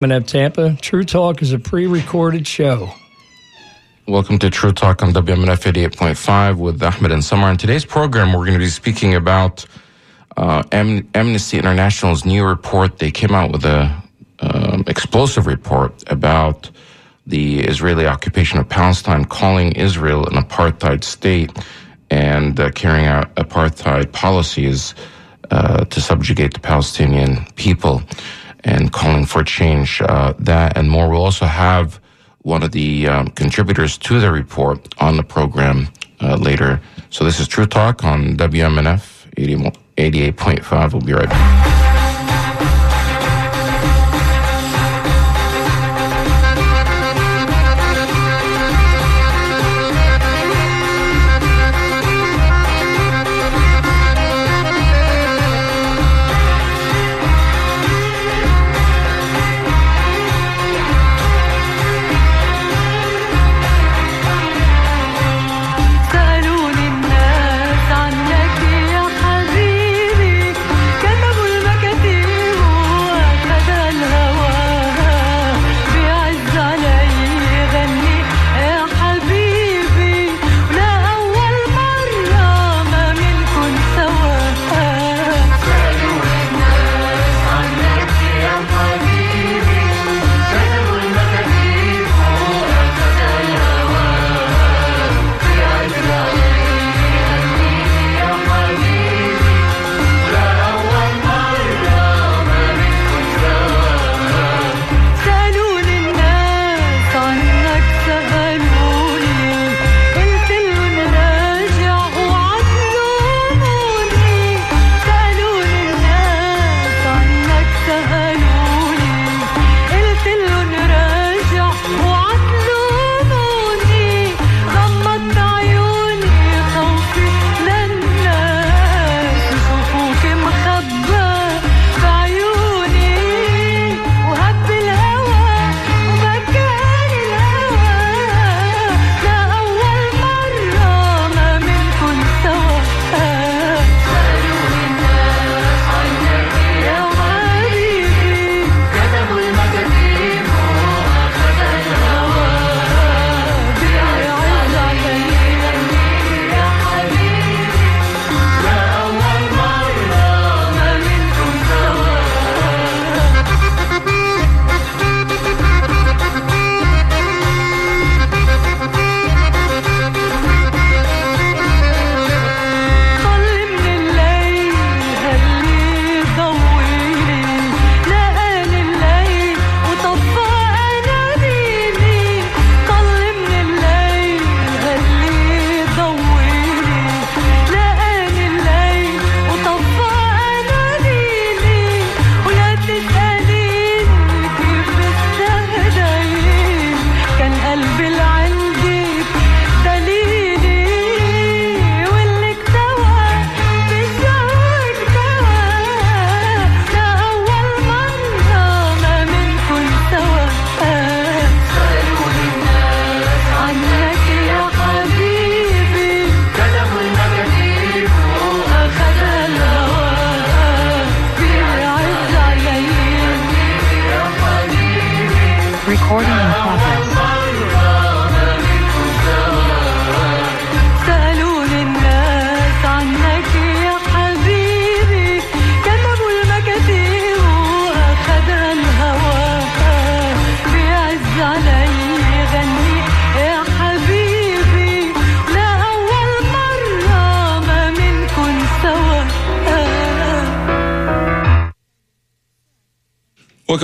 [0.00, 0.76] WMNF Tampa.
[0.80, 2.92] True Talk is a pre recorded show.
[4.06, 7.50] Welcome to True Talk on WMNF 88.5 with Ahmed and Samar.
[7.50, 9.66] In today's program, we're going to be speaking about
[10.36, 13.00] uh, Am- Amnesty International's new report.
[13.00, 13.90] They came out with an
[14.38, 16.70] um, explosive report about
[17.26, 21.50] the Israeli occupation of Palestine, calling Israel an apartheid state
[22.08, 24.94] and uh, carrying out apartheid policies
[25.50, 28.00] uh, to subjugate the Palestinian people
[28.64, 30.00] and calling for change.
[30.02, 31.08] Uh, that and more.
[31.08, 32.00] We'll also have
[32.42, 35.88] one of the um, contributors to the report on the program
[36.20, 36.80] uh, later.
[37.10, 40.92] So this is True Talk on WMNF 88.5.
[40.92, 41.67] We'll be right back.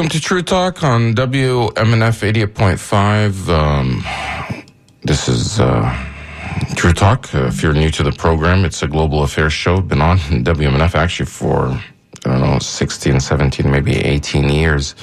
[0.04, 3.48] Welcome to True Talk on WMNF 88.5.
[3.48, 4.04] Um,
[5.02, 5.90] this is uh,
[6.76, 7.34] True Talk.
[7.34, 9.80] Uh, if you're new to the program, it's a global affairs show.
[9.80, 11.80] Been on WMNF actually for, I
[12.26, 14.94] don't know, 16, 17, maybe 18 years.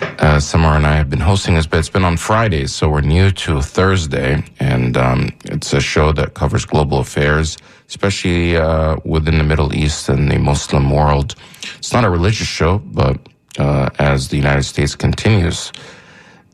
[0.00, 3.02] Uh, Samar and I have been hosting this, but it's been on Fridays, so we're
[3.02, 9.36] new to Thursday, and um, it's a show that covers global affairs, especially uh, within
[9.36, 11.34] the Middle East and the Muslim world.
[11.76, 13.20] It's not a religious show, but
[13.58, 15.72] uh, as the United States continues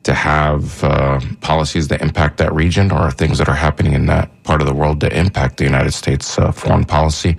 [0.02, 4.30] to have uh, policies that impact that region or things that are happening in that
[4.44, 7.36] part of the world that impact the United States uh, foreign policy.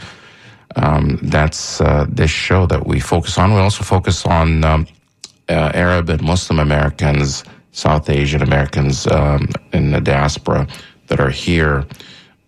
[0.76, 3.54] Um, that's uh, this show that we focus on.
[3.54, 4.86] We also focus on um,
[5.48, 10.68] uh, Arab and Muslim Americans, South Asian Americans um, in the diaspora
[11.08, 11.86] that are here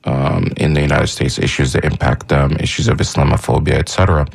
[0.10, 4.26] um, in the United States, issues that impact them, issues of Islamophobia, etc.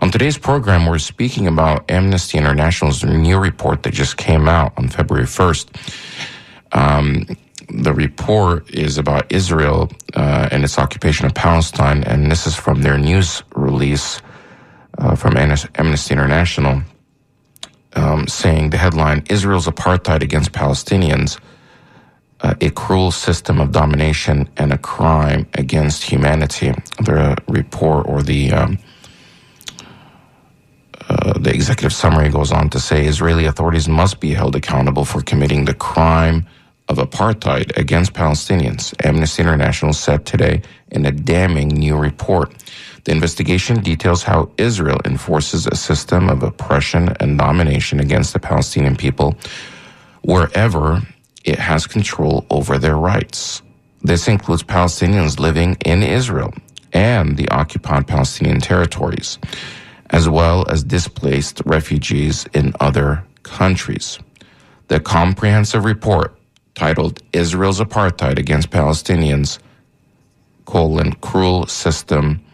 [0.00, 4.88] On today's program, we're speaking about Amnesty International's new report that just came out on
[4.88, 5.66] February 1st.
[6.72, 7.26] Um,
[7.68, 12.82] the report is about Israel uh, and its occupation of Palestine, and this is from
[12.82, 14.20] their news release
[14.98, 16.82] uh, from Amnesty International,
[17.94, 21.40] um, saying the headline Israel's apartheid against Palestinians
[22.44, 26.72] uh, a cruel system of domination and a crime against humanity.
[26.98, 28.78] The report or the um,
[31.08, 35.22] uh, the executive summary goes on to say Israeli authorities must be held accountable for
[35.22, 36.46] committing the crime
[36.88, 38.94] of apartheid against Palestinians.
[39.06, 40.60] Amnesty International said today
[40.90, 42.54] in a damning new report.
[43.04, 48.96] The investigation details how Israel enforces a system of oppression and domination against the Palestinian
[48.96, 49.34] people
[50.22, 51.02] wherever
[51.44, 53.62] it has control over their rights.
[54.02, 56.52] This includes Palestinians living in Israel
[56.92, 59.38] and the occupied Palestinian territories,
[60.10, 64.18] as well as displaced refugees in other countries.
[64.88, 66.36] The comprehensive report
[66.74, 69.58] titled Israel's Apartheid Against Palestinians,
[70.66, 72.44] colon, cruel system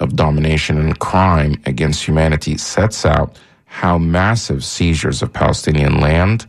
[0.00, 6.46] of domination and crime against humanity sets out how massive seizures of Palestinian land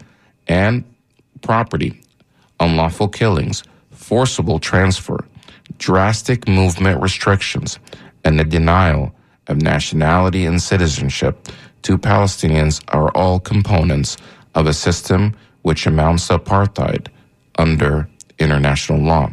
[0.47, 0.83] and
[1.41, 2.01] property,
[2.59, 5.25] unlawful killings, forcible transfer,
[5.77, 7.79] drastic movement restrictions,
[8.23, 9.13] and the denial
[9.47, 11.47] of nationality and citizenship
[11.83, 14.17] to Palestinians are all components
[14.55, 17.07] of a system which amounts to apartheid
[17.57, 18.07] under
[18.39, 19.31] international law.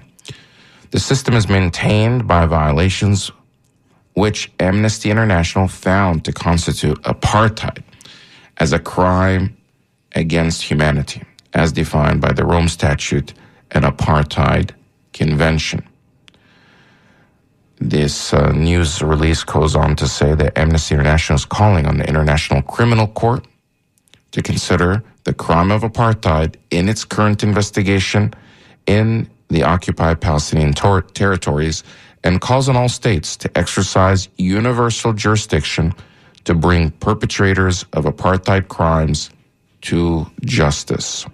[0.91, 3.31] The system is maintained by violations
[4.15, 7.83] which Amnesty International found to constitute apartheid
[8.57, 9.57] as a crime
[10.15, 11.23] against humanity
[11.59, 13.35] as defined by the Rome Statute
[13.73, 14.71] and Apartheid
[15.13, 15.87] Convention.
[17.81, 22.09] This uh, news release goes on to say that Amnesty International is calling on the
[22.09, 23.47] International Criminal Court
[24.31, 28.33] to consider the crime of apartheid in its current investigation
[28.87, 31.83] in the occupied Palestinian ter- territories
[32.25, 35.95] and calls on all states to exercise universal jurisdiction
[36.45, 39.31] to bring perpetrators of apartheid crimes
[39.83, 41.27] to justice.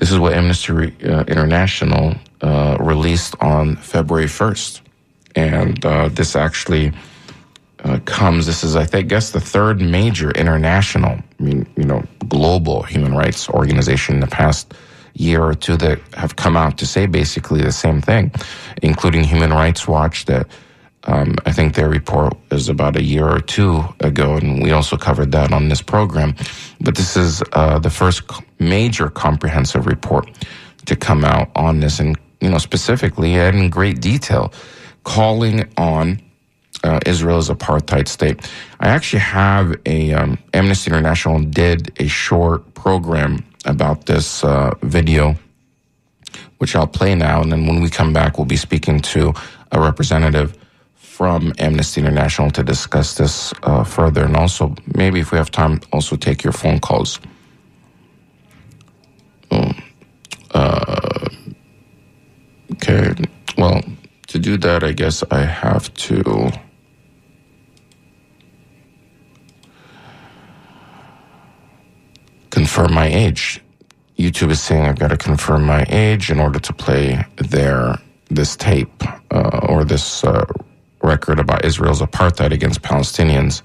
[0.00, 0.72] This is what Amnesty
[1.04, 4.80] uh, International uh, released on February 1st.
[5.36, 6.92] And uh, this actually
[7.84, 12.02] uh, comes, this is, I think, guess the third major international, I mean, you know,
[12.28, 14.72] global human rights organization in the past
[15.12, 18.32] year or two that have come out to say basically the same thing,
[18.82, 20.46] including Human Rights Watch that
[21.04, 24.96] um, I think their report is about a year or two ago, and we also
[24.96, 26.34] covered that on this program.
[26.80, 28.22] But this is uh, the first
[28.60, 30.30] major comprehensive report
[30.86, 34.52] to come out on this, and you know specifically and in great detail,
[35.04, 36.20] calling on
[36.84, 38.50] uh, Israel's apartheid state.
[38.78, 45.34] I actually have a um, Amnesty International did a short program about this uh, video,
[46.58, 49.34] which I'll play now, and then when we come back, we'll be speaking to
[49.72, 50.56] a representative
[50.94, 55.80] from Amnesty International to discuss this uh, further, and also maybe if we have time,
[55.92, 57.20] also take your phone calls.
[60.54, 61.28] Uh,
[62.72, 63.12] okay,
[63.58, 63.82] well,
[64.28, 66.50] to do that, I guess I have to.
[72.50, 73.60] Confirm my age.
[74.18, 77.96] YouTube is saying I've got to confirm my age in order to play their
[78.28, 79.02] this tape
[79.32, 80.44] uh, or this uh,
[81.02, 83.62] record about Israel's apartheid against Palestinians.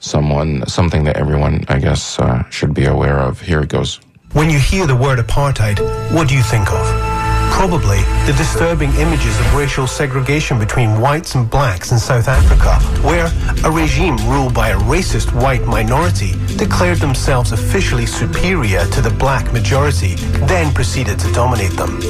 [0.00, 3.40] Someone, something that everyone, I guess, uh, should be aware of.
[3.40, 4.00] Here it goes.
[4.32, 5.78] When you hear the word apartheid,
[6.12, 7.15] what do you think of?
[7.50, 13.30] Probably the disturbing images of racial segregation between whites and blacks in South Africa, where
[13.64, 19.52] a regime ruled by a racist white minority declared themselves officially superior to the black
[19.52, 20.14] majority,
[20.46, 22.00] then proceeded to dominate them.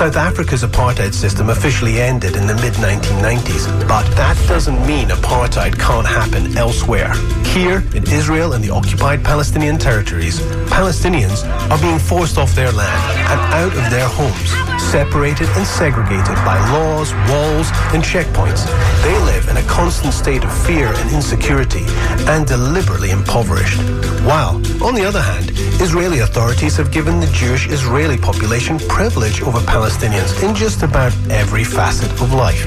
[0.00, 5.78] South Africa's apartheid system officially ended in the mid 1990s, but that doesn't mean apartheid
[5.78, 7.12] can't happen elsewhere.
[7.52, 13.18] Here, in Israel and the occupied Palestinian territories, Palestinians are being forced off their land
[13.30, 18.64] and out of their homes, separated and segregated by laws, walls, and checkpoints.
[19.02, 21.84] They live in a constant state of fear and insecurity
[22.30, 23.80] and deliberately impoverished.
[24.24, 29.58] While, on the other hand, Israeli authorities have given the Jewish Israeli population privilege over
[29.60, 32.64] Palestinians in just about every facet of life.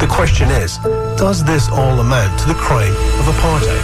[0.00, 0.78] The question is,
[1.16, 3.82] does this all amount to the crime of apartheid?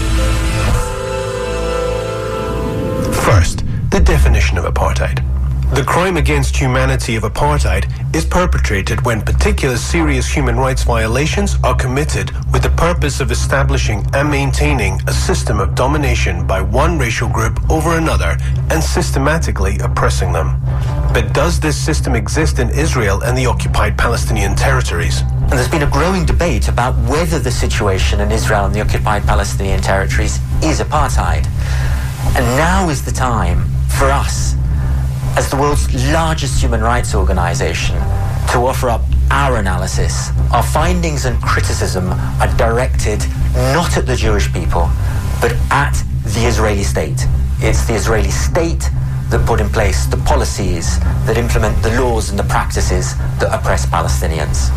[3.25, 5.27] First, the definition of apartheid.
[5.75, 7.84] The crime against humanity of apartheid
[8.16, 14.04] is perpetrated when particular serious human rights violations are committed with the purpose of establishing
[14.14, 18.38] and maintaining a system of domination by one racial group over another
[18.70, 20.58] and systematically oppressing them.
[21.12, 25.20] But does this system exist in Israel and the occupied Palestinian territories?
[25.20, 29.25] And there's been a growing debate about whether the situation in Israel and the occupied
[29.25, 31.46] Palestinian territories is apartheid.
[32.34, 34.56] And now is the time for us
[35.38, 37.95] as the world's largest human rights organization
[38.50, 40.30] to offer up our analysis.
[40.52, 43.21] Our findings and criticism are directed
[43.73, 44.90] not at the Jewish people,
[45.40, 47.25] but at the Israeli state.
[47.61, 48.90] It's the Israeli state
[49.30, 53.87] that put in place the policies that implement the laws and the practices that oppress
[53.87, 54.71] Palestinians.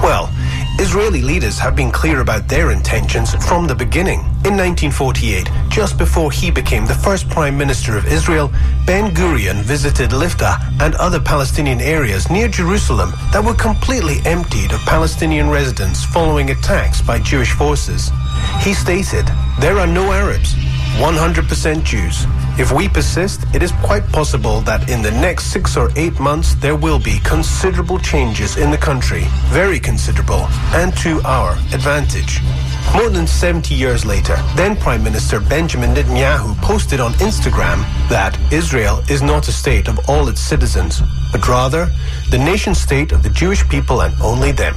[0.00, 0.30] Well,
[0.80, 4.20] Israeli leaders have been clear about their intentions from the beginning.
[4.46, 8.52] In 1948, just before he became the first prime minister of Israel,
[8.86, 14.78] Ben Gurion visited Lifta and other Palestinian areas near Jerusalem that were completely emptied of
[14.80, 18.12] Palestinian residents following attacks by Jewish forces.
[18.60, 19.26] He stated,
[19.58, 20.54] There are no Arabs,
[20.98, 22.24] 100% Jews.
[22.58, 26.56] If we persist, it is quite possible that in the next six or eight months
[26.56, 32.40] there will be considerable changes in the country, very considerable, and to our advantage.
[32.92, 39.04] More than 70 years later, then Prime Minister Benjamin Netanyahu posted on Instagram that Israel
[39.08, 41.00] is not a state of all its citizens,
[41.30, 41.88] but rather
[42.30, 44.74] the nation state of the Jewish people and only them.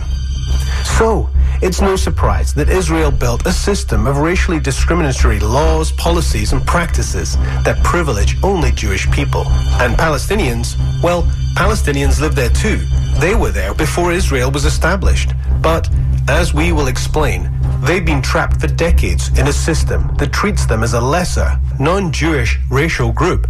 [0.84, 1.30] So,
[1.62, 7.38] it's no surprise that Israel built a system of racially discriminatory laws, policies, and practices
[7.66, 9.46] that privilege only Jewish people.
[9.80, 11.24] And Palestinians, well,
[11.56, 12.78] Palestinians live there too.
[13.20, 15.34] They were there before Israel was established.
[15.62, 15.90] But,
[16.28, 20.82] as we will explain, they've been trapped for decades in a system that treats them
[20.84, 23.48] as a lesser, non-Jewish racial group.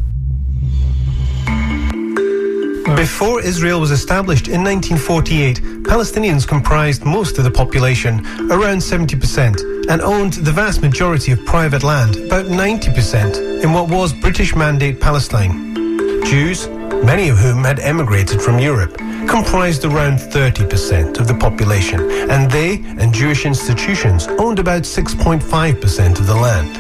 [2.95, 5.61] Before Israel was established in 1948,
[5.91, 11.83] Palestinians comprised most of the population, around 70%, and owned the vast majority of private
[11.83, 15.75] land, about 90%, in what was British Mandate Palestine.
[16.23, 16.69] Jews,
[17.03, 21.99] many of whom had emigrated from Europe, comprised around 30% of the population,
[22.31, 26.73] and they and Jewish institutions owned about 6.5% of the land.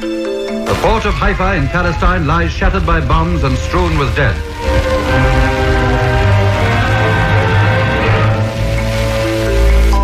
[0.65, 4.50] The port of Haifa in Palestine lies shattered by bombs and strewn with dead.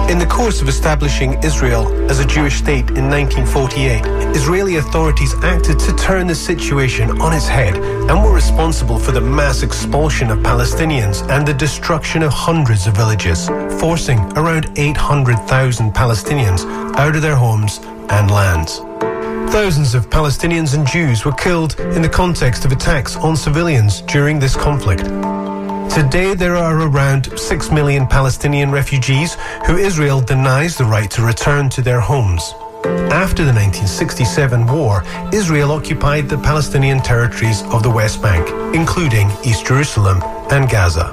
[0.09, 5.77] In the course of establishing Israel as a Jewish state in 1948, Israeli authorities acted
[5.79, 10.39] to turn the situation on its head and were responsible for the mass expulsion of
[10.39, 13.49] Palestinians and the destruction of hundreds of villages,
[13.81, 16.63] forcing around 800,000 Palestinians
[16.95, 18.77] out of their homes and lands.
[19.51, 24.39] Thousands of Palestinians and Jews were killed in the context of attacks on civilians during
[24.39, 25.03] this conflict.
[25.97, 29.33] Today, there are around 6 million Palestinian refugees
[29.65, 32.53] who Israel denies the right to return to their homes.
[33.09, 39.65] After the 1967 war, Israel occupied the Palestinian territories of the West Bank, including East
[39.65, 41.09] Jerusalem and Gaza.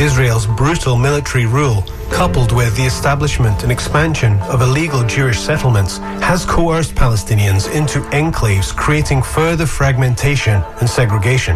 [0.00, 6.44] Israel's brutal military rule, coupled with the establishment and expansion of illegal Jewish settlements, has
[6.44, 11.54] coerced Palestinians into enclaves, creating further fragmentation and segregation.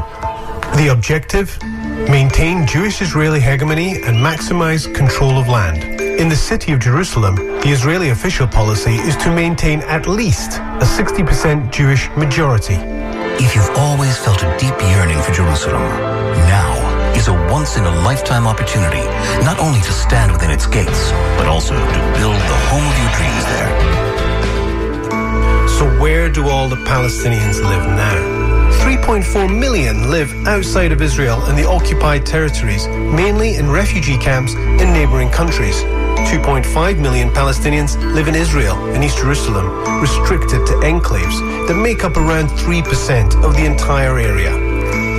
[0.76, 1.59] The objective?
[2.09, 6.01] Maintain Jewish Israeli hegemony and maximize control of land.
[6.01, 10.85] In the city of Jerusalem, the Israeli official policy is to maintain at least a
[10.85, 12.77] 60% Jewish majority.
[13.45, 15.83] If you've always felt a deep yearning for Jerusalem,
[16.49, 16.73] now
[17.15, 19.05] is a once in a lifetime opportunity
[19.45, 23.13] not only to stand within its gates, but also to build the home of your
[23.19, 23.71] dreams there.
[25.69, 28.72] So, where do all the Palestinians live now?
[28.83, 34.93] 3.4 million live outside of Israel and the occupied territories, mainly in refugee camps in
[34.93, 35.85] neighboring countries.
[36.27, 39.69] 2.5 million Palestinians live in Israel and East Jerusalem,
[40.01, 44.51] restricted to enclaves that make up around 3% of the entire area.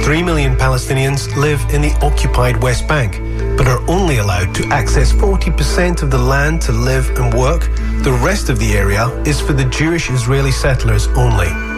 [0.04, 3.14] 3 million Palestinians live in the occupied West Bank,
[3.58, 7.62] but are only allowed to access 40% of the land to live and work.
[8.04, 11.73] The rest of the area is for the Jewish Israeli settlers only.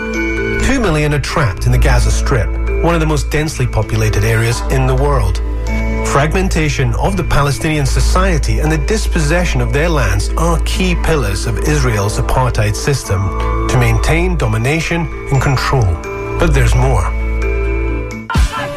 [0.76, 2.50] Two million are trapped in the Gaza Strip,
[2.84, 5.38] one of the most densely populated areas in the world.
[6.06, 11.60] Fragmentation of the Palestinian society and the dispossession of their lands are key pillars of
[11.60, 13.22] Israel's apartheid system
[13.70, 15.94] to maintain domination and control.
[16.40, 17.10] But there's more.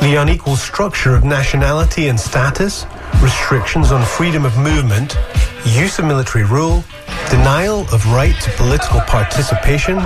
[0.00, 2.86] The unequal structure of nationality and status,
[3.20, 5.18] restrictions on freedom of movement,
[5.64, 6.84] use of military rule,
[7.30, 9.96] denial of right to political participation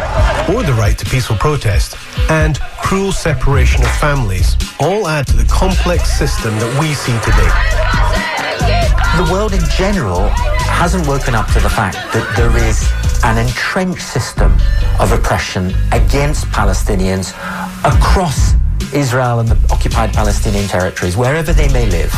[0.52, 1.97] or the right to peaceful protest,
[2.31, 7.50] and cruel separation of families all add to the complex system that we see today.
[9.23, 10.29] The world in general
[10.67, 12.91] hasn't woken up to the fact that there is
[13.25, 14.52] an entrenched system
[14.99, 17.31] of oppression against Palestinians
[17.85, 18.55] across
[18.93, 22.12] Israel and the occupied Palestinian territories, wherever they may live,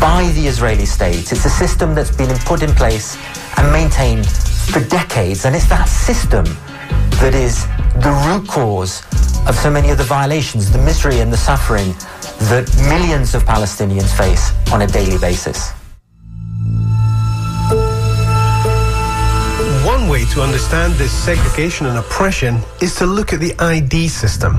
[0.00, 1.32] by the Israeli state.
[1.32, 3.16] It's a system that's been put in place
[3.62, 6.44] and maintained for decades, and it's that system
[7.22, 7.66] that is
[8.02, 9.02] the root cause
[9.46, 11.92] of so many of the violations, the misery and the suffering
[12.50, 15.70] that millions of Palestinians face on a daily basis.
[19.86, 24.54] One way to understand this segregation and oppression is to look at the ID system.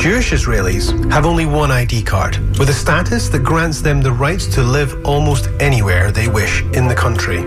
[0.00, 4.46] Jewish Israelis have only one ID card, with a status that grants them the rights
[4.54, 7.42] to live almost anywhere they wish in the country.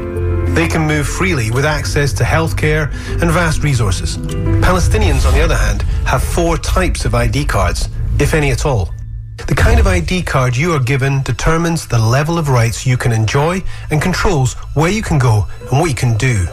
[0.54, 2.92] They can move freely with access to healthcare
[3.24, 4.20] and vast resources.
[4.62, 8.94] Palestinians, on the other hand, have four types of ID cards, if any at all.
[9.48, 13.12] The kind of ID card you are given determines the level of rights you can
[13.12, 16.46] enjoy and controls where you can go and what you can do.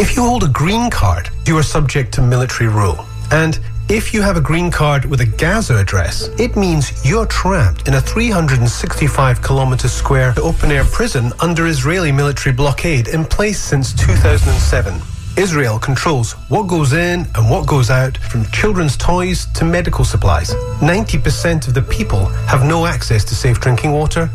[0.00, 3.04] If you hold a green card, you are subject to military rule.
[3.30, 7.88] And if you have a green card with a Gaza address, it means you're trapped
[7.88, 13.94] in a 365 kilometre square open air prison under Israeli military blockade in place since
[13.94, 15.00] 2007.
[15.38, 20.52] Israel controls what goes in and what goes out, from children's toys to medical supplies.
[20.80, 24.28] 90% of the people have no access to safe drinking water,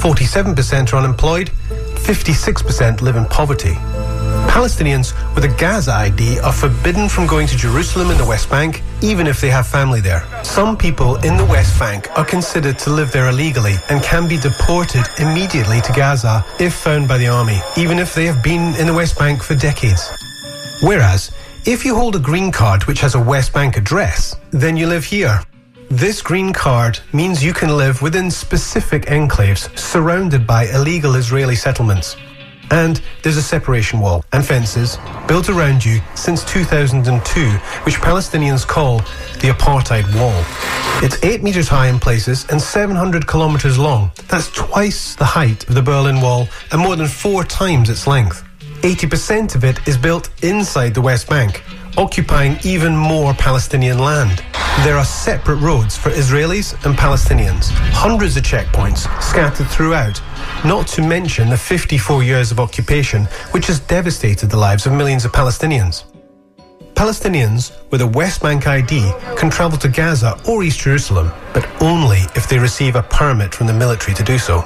[0.00, 1.50] 47% are unemployed,
[1.94, 3.76] 56% live in poverty.
[4.46, 8.82] Palestinians with a Gaza ID are forbidden from going to Jerusalem in the West Bank,
[9.02, 10.22] even if they have family there.
[10.42, 14.36] Some people in the West Bank are considered to live there illegally and can be
[14.38, 18.86] deported immediately to Gaza if found by the army, even if they have been in
[18.86, 20.08] the West Bank for decades.
[20.82, 21.30] Whereas,
[21.66, 25.04] if you hold a green card which has a West Bank address, then you live
[25.04, 25.40] here.
[25.90, 32.16] This green card means you can live within specific enclaves surrounded by illegal Israeli settlements.
[32.70, 37.50] And there's a separation wall and fences built around you since 2002,
[37.84, 38.98] which Palestinians call
[39.40, 40.44] the apartheid wall.
[41.02, 44.10] It's 8 metres high in places and 700 kilometres long.
[44.28, 48.44] That's twice the height of the Berlin Wall and more than four times its length.
[48.82, 51.62] 80% of it is built inside the West Bank,
[51.96, 54.42] occupying even more Palestinian land.
[54.84, 60.20] There are separate roads for Israelis and Palestinians, hundreds of checkpoints scattered throughout,
[60.64, 65.24] not to mention the 54 years of occupation, which has devastated the lives of millions
[65.24, 66.04] of Palestinians.
[66.94, 72.18] Palestinians with a West Bank ID can travel to Gaza or East Jerusalem, but only
[72.34, 74.64] if they receive a permit from the military to do so.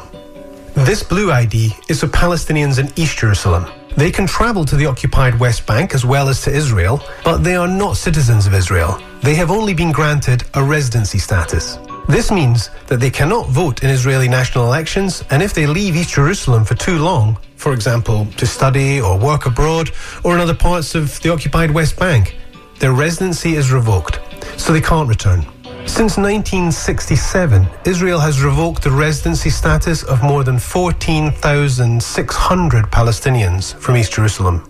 [0.74, 3.66] This blue ID is for Palestinians in East Jerusalem.
[3.94, 7.56] They can travel to the occupied West Bank as well as to Israel, but they
[7.56, 8.98] are not citizens of Israel.
[9.22, 11.78] They have only been granted a residency status.
[12.08, 16.14] This means that they cannot vote in Israeli national elections, and if they leave East
[16.14, 19.90] Jerusalem for too long, for example, to study or work abroad
[20.24, 22.36] or in other parts of the occupied West Bank,
[22.80, 24.18] their residency is revoked,
[24.56, 25.46] so they can't return.
[25.86, 34.12] Since 1967, Israel has revoked the residency status of more than 14,600 Palestinians from East
[34.12, 34.64] Jerusalem.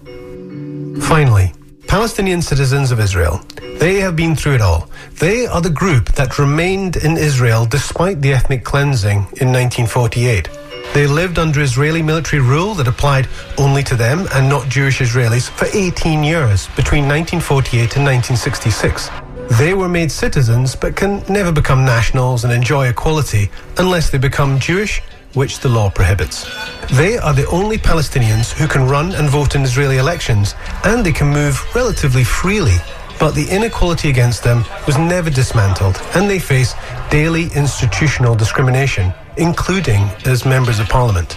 [1.00, 1.52] Finally,
[1.92, 3.38] Palestinian citizens of Israel.
[3.78, 4.88] They have been through it all.
[5.20, 10.48] They are the group that remained in Israel despite the ethnic cleansing in 1948.
[10.94, 13.28] They lived under Israeli military rule that applied
[13.58, 19.10] only to them and not Jewish Israelis for 18 years between 1948 and 1966.
[19.58, 24.58] They were made citizens but can never become nationals and enjoy equality unless they become
[24.58, 25.02] Jewish,
[25.34, 26.46] which the law prohibits.
[26.92, 31.12] They are the only Palestinians who can run and vote in Israeli elections, and they
[31.12, 32.76] can move relatively freely.
[33.18, 36.74] But the inequality against them was never dismantled, and they face
[37.10, 41.36] daily institutional discrimination, including as members of parliament.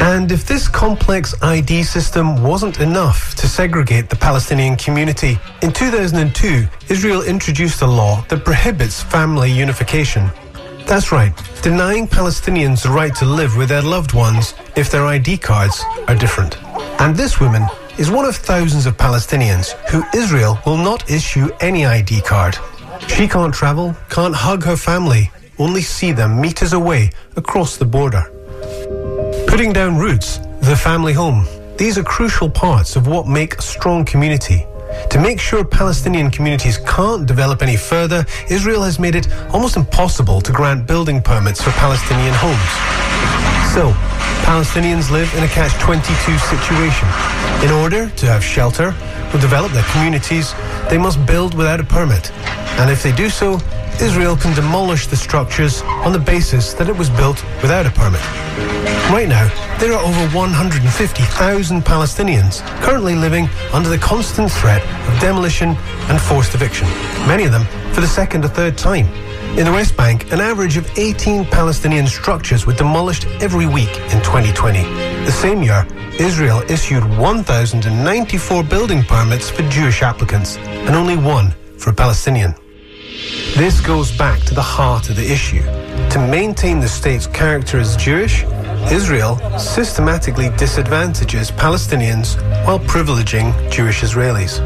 [0.00, 6.66] And if this complex ID system wasn't enough to segregate the Palestinian community, in 2002,
[6.90, 10.30] Israel introduced a law that prohibits family unification.
[10.86, 15.38] That's right, denying Palestinians the right to live with their loved ones if their ID
[15.38, 16.62] cards are different.
[17.00, 17.66] And this woman
[17.98, 22.58] is one of thousands of Palestinians who Israel will not issue any ID card.
[23.08, 28.30] She can't travel, can't hug her family, only see them meters away across the border.
[29.46, 31.46] Putting down roots, the family home.
[31.78, 34.66] These are crucial parts of what make a strong community.
[35.10, 40.40] To make sure Palestinian communities can't develop any further, Israel has made it almost impossible
[40.40, 42.72] to grant building permits for Palestinian homes.
[43.74, 43.92] So,
[44.44, 47.08] Palestinians live in a catch 22 situation.
[47.64, 48.94] In order to have shelter,
[49.32, 50.54] will develop their communities,
[50.88, 52.30] they must build without a permit.
[52.78, 53.58] And if they do so,
[54.00, 58.20] Israel can demolish the structures on the basis that it was built without a permit.
[59.10, 65.76] Right now, there are over 150,000 Palestinians currently living under the constant threat of demolition
[66.08, 66.88] and forced eviction,
[67.28, 69.06] many of them for the second or third time.
[69.56, 74.20] In the West Bank, an average of 18 Palestinian structures were demolished every week in
[74.22, 74.82] 2020.
[75.24, 75.86] The same year,
[76.18, 82.54] Israel issued 1,094 building permits for Jewish applicants and only one for a Palestinian.
[83.14, 85.62] This goes back to the heart of the issue.
[86.10, 88.42] To maintain the state's character as Jewish,
[88.90, 94.58] Israel systematically disadvantages Palestinians while privileging Jewish Israelis.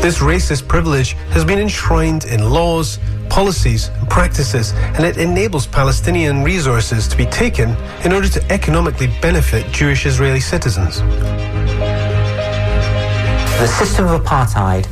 [0.00, 6.42] This racist privilege has been enshrined in laws, policies, and practices, and it enables Palestinian
[6.42, 11.02] resources to be taken in order to economically benefit Jewish Israeli citizens.
[13.60, 14.86] The system of apartheid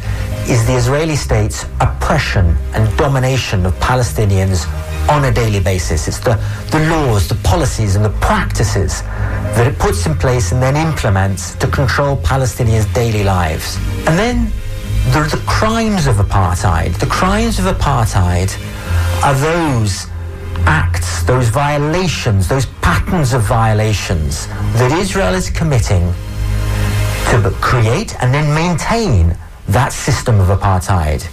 [0.49, 4.67] is the Israeli state's oppression and domination of Palestinians
[5.11, 6.09] on a daily basis.
[6.09, 6.37] It's the,
[6.71, 9.03] the laws, the policies, and the practices
[9.57, 13.77] that it puts in place and then implements to control Palestinians' daily lives.
[14.07, 14.51] And then
[15.13, 16.99] there are the crimes of apartheid.
[16.99, 18.51] The crimes of apartheid
[19.23, 20.07] are those
[20.67, 24.47] acts, those violations, those patterns of violations
[24.81, 26.13] that Israel is committing
[27.31, 29.37] to create and then maintain
[29.69, 31.29] that system of apartheid.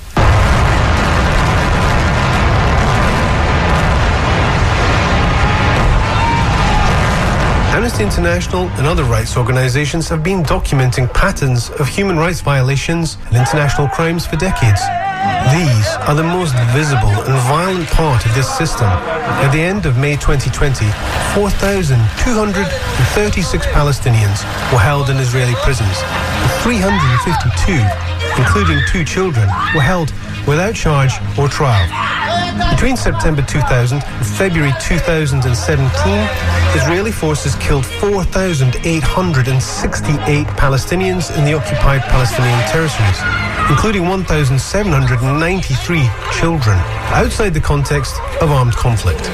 [7.76, 13.38] Amnesty International and other rights organizations have been documenting patterns of human rights violations and
[13.38, 14.82] international crimes for decades.
[15.52, 18.88] These are the most visible and violent part of this system.
[18.88, 20.86] At the end of May 2020,
[21.36, 30.13] 4,236 Palestinians were held in Israeli prisons, and 352, including two children, were held
[30.48, 31.88] without charge or trial.
[32.71, 36.30] Between September 2000 and February 2017,
[36.76, 43.19] Israeli forces killed 4,868 Palestinians in the occupied Palestinian territories,
[43.69, 46.78] including 1,793 children,
[47.12, 49.30] outside the context of armed conflict.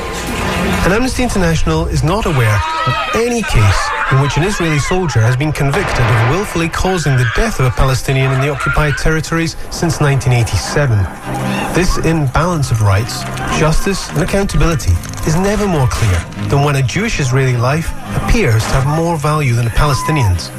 [0.84, 5.36] And Amnesty International is not aware of any case in which an Israeli soldier has
[5.36, 10.02] been convicted of willfully causing the death of a Palestinian in the occupied territories since
[10.02, 10.98] 1987.
[11.74, 13.24] This imbalance of rights,
[13.58, 14.94] justice, and accountability
[15.26, 16.20] is never more clear
[16.50, 17.90] than when a Jewish Israeli life
[18.22, 20.50] appears to have more value than a Palestinian's.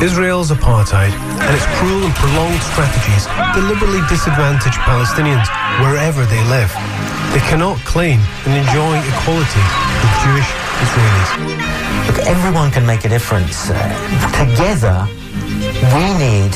[0.00, 5.46] Israel's apartheid and its cruel and prolonged strategies deliberately disadvantage Palestinians
[5.84, 6.72] wherever they live.
[7.32, 9.64] They cannot claim and enjoy equality
[10.02, 10.50] with Jewish
[10.84, 11.30] Israelis.
[12.06, 13.70] Look, everyone can make a difference.
[13.70, 13.76] Uh,
[14.36, 15.08] together,
[15.96, 16.52] we need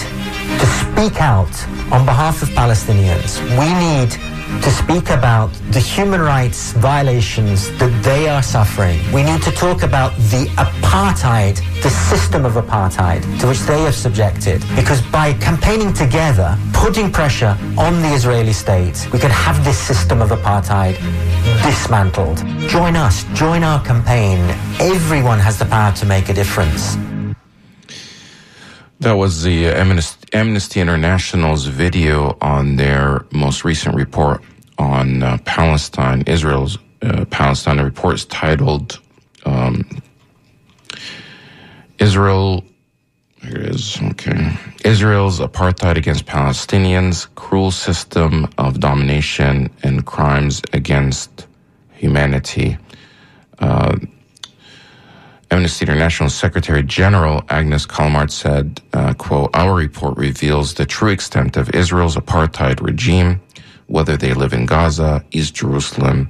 [0.61, 1.55] to speak out
[1.91, 3.41] on behalf of Palestinians.
[3.57, 8.99] We need to speak about the human rights violations that they are suffering.
[9.13, 13.95] We need to talk about the apartheid, the system of apartheid to which they have
[13.95, 14.65] subjected.
[14.75, 20.23] Because by campaigning together, putting pressure on the Israeli state, we can have this system
[20.23, 20.97] of apartheid
[21.63, 22.39] dismantled.
[22.69, 24.39] Join us, join our campaign.
[24.81, 26.97] Everyone has the power to make a difference.
[29.01, 34.43] That was the uh, Amnesty, Amnesty International's video on their most recent report
[34.79, 37.77] on uh, Palestine, Israel's uh, Palestine.
[37.77, 38.99] The report is titled
[39.45, 40.03] um,
[41.99, 42.65] Israel.
[43.43, 44.01] Here it is.
[44.03, 44.53] Okay.
[44.85, 51.47] Israel's apartheid against Palestinians, cruel system of domination and crimes against
[51.93, 52.77] humanity.
[53.59, 53.97] Uh,
[55.51, 61.57] Amnesty International Secretary General Agnes Callamard said, uh, quote, our report reveals the true extent
[61.57, 63.41] of Israel's apartheid regime,
[63.87, 66.29] whether they live in Gaza, East Jerusalem,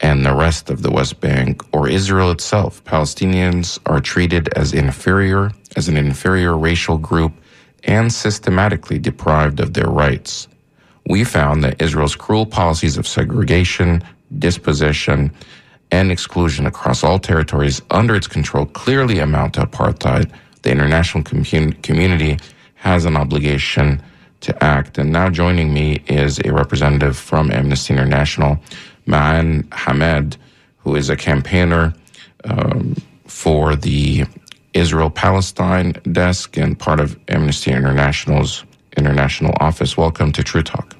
[0.00, 2.82] and the rest of the West Bank, or Israel itself.
[2.84, 7.34] Palestinians are treated as inferior, as an inferior racial group,
[7.84, 10.48] and systematically deprived of their rights.
[11.08, 14.02] We found that Israel's cruel policies of segregation,
[14.38, 15.30] dispossession,
[15.96, 20.30] and exclusion across all territories under its control clearly amount to apartheid.
[20.62, 22.38] The international commun- community
[22.74, 24.02] has an obligation
[24.40, 24.98] to act.
[24.98, 28.58] And now joining me is a representative from Amnesty International,
[29.06, 30.36] Ma'an Hamed,
[30.78, 31.94] who is a campaigner
[32.44, 32.94] um,
[33.26, 34.24] for the
[34.74, 38.64] Israel Palestine desk and part of Amnesty International's
[38.98, 39.96] international office.
[39.96, 40.94] Welcome to True Talk.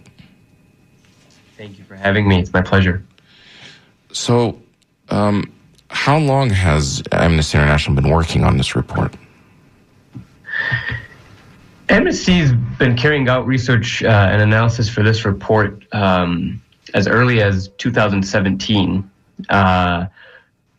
[1.59, 2.41] Thank you for having me.
[2.41, 3.05] It's my pleasure.
[4.13, 4.59] So,
[5.11, 5.53] um,
[5.89, 9.15] how long has Amnesty International been working on this report?
[11.89, 16.61] Amnesty's been carrying out research uh, and analysis for this report um,
[16.95, 19.09] as early as 2017.
[19.49, 20.07] Uh,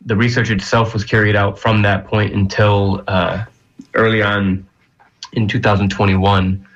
[0.06, 3.46] the research itself was carried out from that point until uh,
[3.94, 4.68] early on
[5.34, 6.68] in 2021.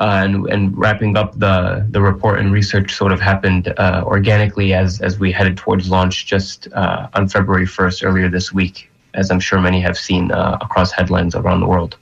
[0.00, 4.74] Uh, and, and wrapping up the, the report and research sort of happened uh, organically
[4.74, 9.30] as, as we headed towards launch just uh, on February 1st earlier this week, as
[9.30, 11.96] I'm sure many have seen uh, across headlines around the world.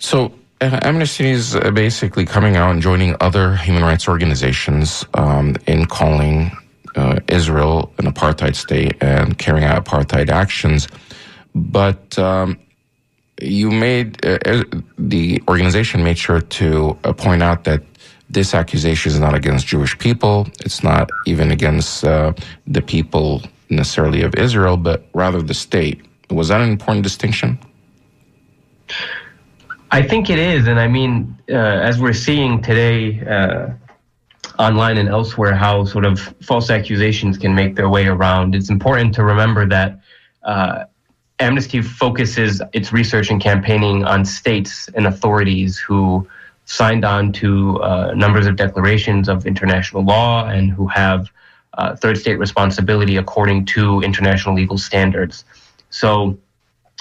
[0.00, 6.50] So, Amnesty is basically coming out and joining other human rights organizations um, in calling
[6.96, 10.88] uh, Israel an apartheid state and carrying out apartheid actions.
[11.54, 12.58] But um,
[13.40, 14.64] you made uh,
[14.98, 17.82] the organization made sure to uh, point out that
[18.28, 20.46] this accusation is not against Jewish people.
[20.60, 22.32] It's not even against uh,
[22.66, 26.00] the people necessarily of Israel, but rather the state.
[26.30, 27.58] Was that an important distinction?
[29.90, 33.70] I think it is, and I mean, uh, as we're seeing today uh,
[34.60, 38.54] online and elsewhere, how sort of false accusations can make their way around.
[38.54, 40.00] It's important to remember that
[40.44, 40.84] uh,
[41.40, 46.28] Amnesty focuses its research and campaigning on states and authorities who
[46.66, 51.28] signed on to uh, numbers of declarations of international law and who have
[51.74, 55.44] uh, third state responsibility according to international legal standards.
[55.88, 56.38] So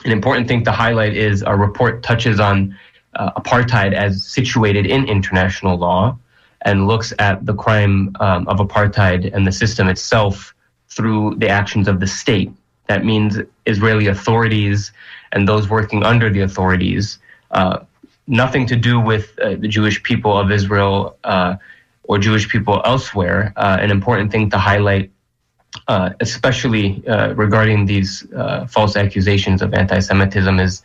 [0.06, 2.78] an important thing to highlight is our report touches on
[3.16, 6.18] uh, apartheid as situated in international law
[6.62, 10.54] and looks at the crime um, of apartheid and the system itself
[10.88, 12.52] through the actions of the state.
[12.90, 14.92] That means Israeli authorities
[15.32, 17.20] and those working under the authorities.
[17.52, 17.86] Uh,
[18.26, 21.58] nothing to do with uh, the Jewish people of Israel uh,
[22.04, 23.54] or Jewish people elsewhere.
[23.56, 25.12] Uh, an important thing to highlight
[25.88, 28.26] uh, especially uh, regarding these
[28.68, 30.82] false accusations of anti Semitism, is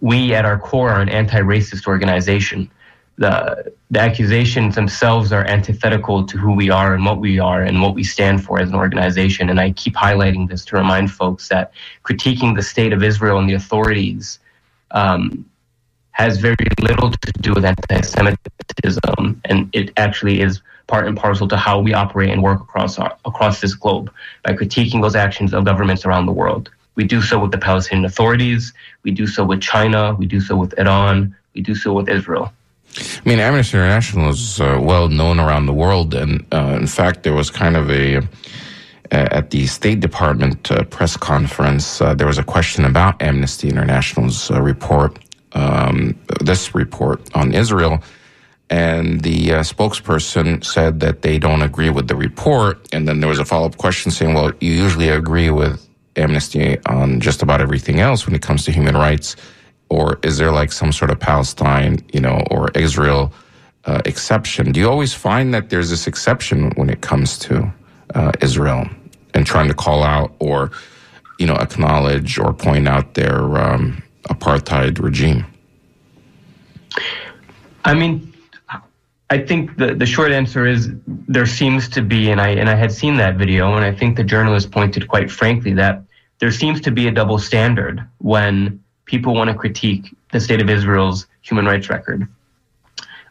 [0.00, 2.70] we at our core are an anti racist organization.
[3.18, 7.80] The, the accusations themselves are antithetical to who we are and what we are and
[7.80, 9.48] what we stand for as an organization.
[9.48, 11.72] And I keep highlighting this to remind folks that
[12.04, 14.38] critiquing the state of Israel and the authorities
[14.90, 15.46] um,
[16.10, 19.40] has very little to do with anti Semitism.
[19.44, 23.16] And it actually is part and parcel to how we operate and work across our,
[23.24, 26.70] across this globe by critiquing those actions of governments around the world.
[26.94, 28.72] We do so with the Palestinian authorities.
[29.02, 30.14] We do so with China.
[30.18, 31.36] We do so with Iran.
[31.54, 32.52] We do so with Israel.
[32.98, 37.22] I mean, Amnesty International is uh, well known around the world, and uh, in fact,
[37.22, 38.22] there was kind of a
[39.10, 42.00] at the State Department uh, press conference.
[42.00, 45.18] Uh, there was a question about Amnesty International's uh, report,
[45.52, 48.02] um, this report on Israel,
[48.68, 52.88] and the uh, spokesperson said that they don't agree with the report.
[52.92, 56.78] And then there was a follow up question saying, well, you usually agree with Amnesty
[56.86, 59.36] on just about everything else when it comes to human rights.
[59.88, 63.32] Or is there like some sort of Palestine, you know, or Israel
[63.84, 64.72] uh, exception?
[64.72, 67.72] Do you always find that there's this exception when it comes to
[68.14, 68.88] uh, Israel
[69.34, 70.72] and trying to call out or,
[71.38, 75.46] you know, acknowledge or point out their um, apartheid regime?
[77.84, 78.32] I mean,
[79.30, 82.74] I think the, the short answer is there seems to be, and I and I
[82.74, 86.02] had seen that video, and I think the journalist pointed quite frankly that
[86.38, 90.68] there seems to be a double standard when people want to critique the state of
[90.68, 92.28] Israel's human rights record.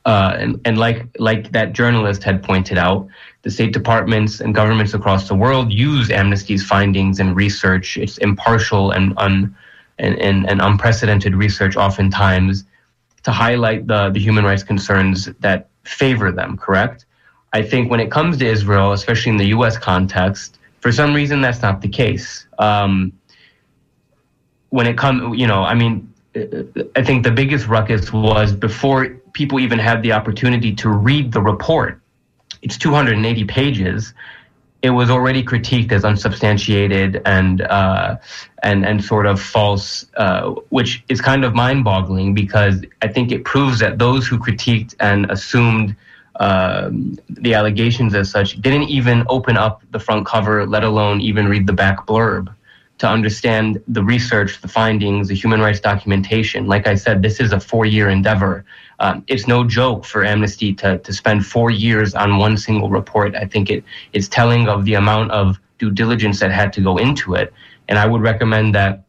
[0.05, 3.07] Uh, and, and like like that journalist had pointed out,
[3.41, 7.97] the state departments and governments across the world use Amnesty's findings and research.
[7.97, 9.55] It's impartial and un,
[9.97, 12.65] and, and, and unprecedented research, oftentimes,
[13.23, 17.05] to highlight the the human rights concerns that favor them, correct?
[17.53, 19.75] I think when it comes to Israel, especially in the U.S.
[19.77, 22.45] context, for some reason that's not the case.
[22.59, 23.11] Um,
[24.75, 26.13] when it comes, you know, I mean,
[26.97, 31.39] I think the biggest ruckus was before people even had the opportunity to read the
[31.39, 32.01] report.
[32.61, 34.13] It's 280 pages.
[34.81, 38.17] It was already critiqued as unsubstantiated and uh,
[38.63, 43.45] and and sort of false, uh, which is kind of mind-boggling because I think it
[43.45, 45.95] proves that those who critiqued and assumed
[46.41, 51.47] um, the allegations as such didn't even open up the front cover, let alone even
[51.47, 52.53] read the back blurb
[52.97, 56.65] to understand the research, the findings, the human rights documentation.
[56.65, 58.65] Like I said, this is a four year endeavor.
[58.99, 63.35] Um, it's no joke for Amnesty to, to spend four years on one single report.
[63.35, 66.97] I think it, it's telling of the amount of due diligence that had to go
[66.97, 67.53] into it.
[67.89, 69.03] And I would recommend that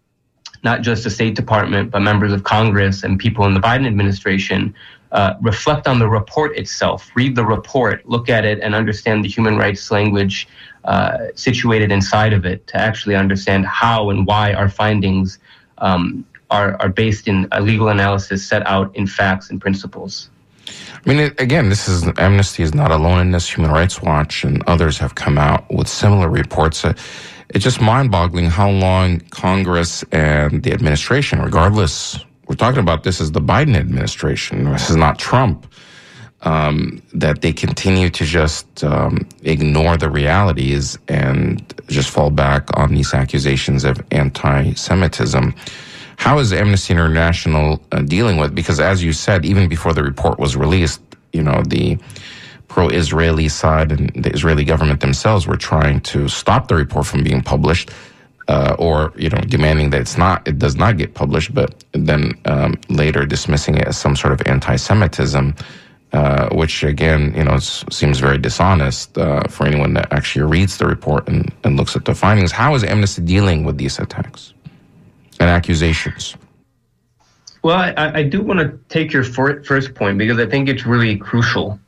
[0.65, 4.75] not just the State Department, but members of Congress and people in the Biden administration
[5.13, 9.29] uh, reflect on the report itself, read the report, look at it, and understand the
[9.29, 10.49] human rights language
[10.87, 15.39] uh, situated inside of it to actually understand how and why our findings
[15.79, 20.31] um, are, are based in a legal analysis set out in facts and principles.
[20.69, 23.49] I mean, again, this is Amnesty is not alone in this.
[23.49, 26.85] Human Rights Watch and others have come out with similar reports.
[26.85, 26.95] Uh,
[27.51, 32.19] it's just mind-boggling how long Congress and the administration, regardless,
[32.49, 34.65] we're talking about this is the Biden administration.
[34.73, 35.67] This is not Trump.
[36.43, 42.95] Um, that they continue to just um, ignore the realities and just fall back on
[42.95, 45.55] these accusations of anti-Semitism.
[46.19, 48.55] How is Amnesty International uh, dealing with?
[48.55, 51.01] Because as you said, even before the report was released,
[51.33, 51.99] you know the
[52.69, 57.41] pro-Israeli side and the Israeli government themselves were trying to stop the report from being
[57.43, 57.91] published,
[58.49, 62.33] uh, or you know demanding that it's not, it does not get published, but then
[62.45, 65.55] um, later dismissing it as some sort of anti-Semitism.
[66.13, 70.87] Uh, which again, you know, seems very dishonest uh, for anyone that actually reads the
[70.87, 72.53] report and, and looks at the findings.
[72.53, 74.55] How is Amnesty dealing with these attacks?
[75.41, 76.37] and accusations?
[77.63, 81.17] Well, I, I do want to take your first point because I think it's really
[81.17, 81.79] crucial.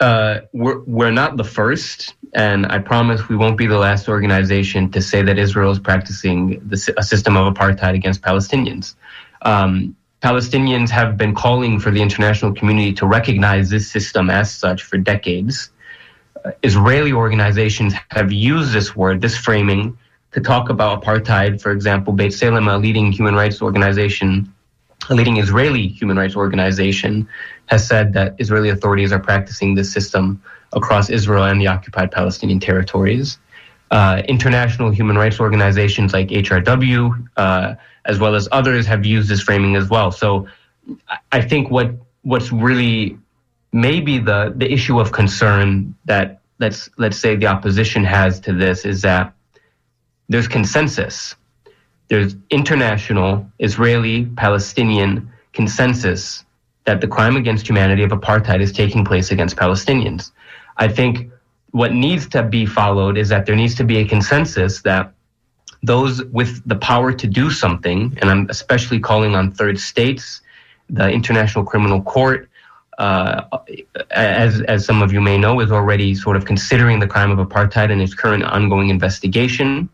[0.00, 4.90] Uh, we're, we're not the first, and I promise we won't be the last organization
[4.90, 8.94] to say that Israel is practicing the, a system of apartheid against Palestinians.
[9.42, 14.82] Um, Palestinians have been calling for the international community to recognize this system as such
[14.82, 15.68] for decades.
[16.42, 19.98] Uh, Israeli organizations have used this word, this framing,
[20.32, 21.60] to talk about apartheid.
[21.60, 24.50] For example, B'Tselem, a leading human rights organization,
[25.10, 27.28] a leading Israeli human rights organization,
[27.66, 32.60] has said that Israeli authorities are practicing this system across Israel and the occupied Palestinian
[32.60, 33.38] territories.
[33.94, 37.74] Uh, international human rights organizations like HRW, uh,
[38.06, 40.10] as well as others, have used this framing as well.
[40.10, 40.48] So,
[41.30, 43.16] I think what what's really
[43.72, 48.84] maybe the the issue of concern that let's let's say the opposition has to this
[48.84, 49.32] is that
[50.28, 51.36] there's consensus.
[52.08, 56.44] There's international Israeli Palestinian consensus
[56.84, 60.32] that the crime against humanity of apartheid is taking place against Palestinians.
[60.78, 61.30] I think
[61.74, 65.12] what needs to be followed is that there needs to be a consensus that
[65.82, 70.40] those with the power to do something, and I'm especially calling on third states,
[70.88, 72.48] the International Criminal Court,
[72.98, 73.42] uh,
[74.12, 77.44] as as some of you may know, is already sort of considering the crime of
[77.44, 79.88] apartheid in its current ongoing investigation.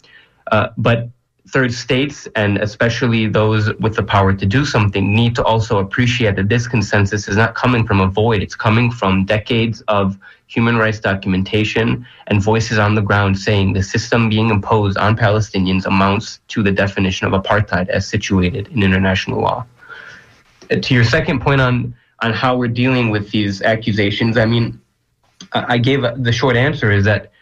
[0.53, 1.09] Uh, but
[1.49, 6.37] third states, and especially those with the power to do something, need to also appreciate
[6.37, 8.43] that this consensus is not coming from a void.
[8.43, 13.83] It's coming from decades of human rights documentation and voices on the ground saying the
[13.83, 19.41] system being imposed on Palestinians amounts to the definition of apartheid as situated in international
[19.41, 19.65] law.
[20.71, 24.79] Uh, to your second point on on how we're dealing with these accusations, I mean,
[25.53, 27.33] I gave the short answer is that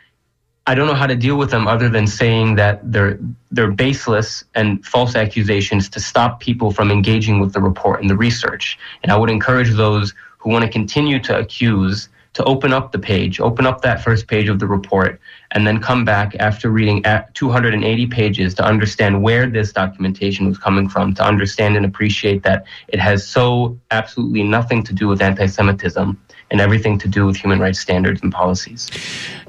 [0.68, 3.18] I don't know how to deal with them other than saying that they're
[3.50, 8.16] they're baseless and false accusations to stop people from engaging with the report and the
[8.16, 8.78] research.
[9.02, 12.98] And I would encourage those who want to continue to accuse to open up the
[12.98, 15.18] page, open up that first page of the report,
[15.52, 17.02] and then come back after reading
[17.32, 22.66] 280 pages to understand where this documentation was coming from, to understand and appreciate that
[22.88, 27.36] it has so absolutely nothing to do with anti Semitism and everything to do with
[27.36, 28.88] human rights standards and policies.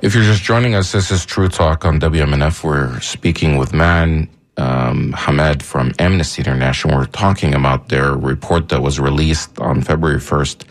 [0.02, 2.64] If you're just joining us, this is True Talk on WMNF.
[2.64, 6.98] We're speaking with Man um, Hamed from Amnesty International.
[6.98, 10.66] We're talking about their report that was released on February 1st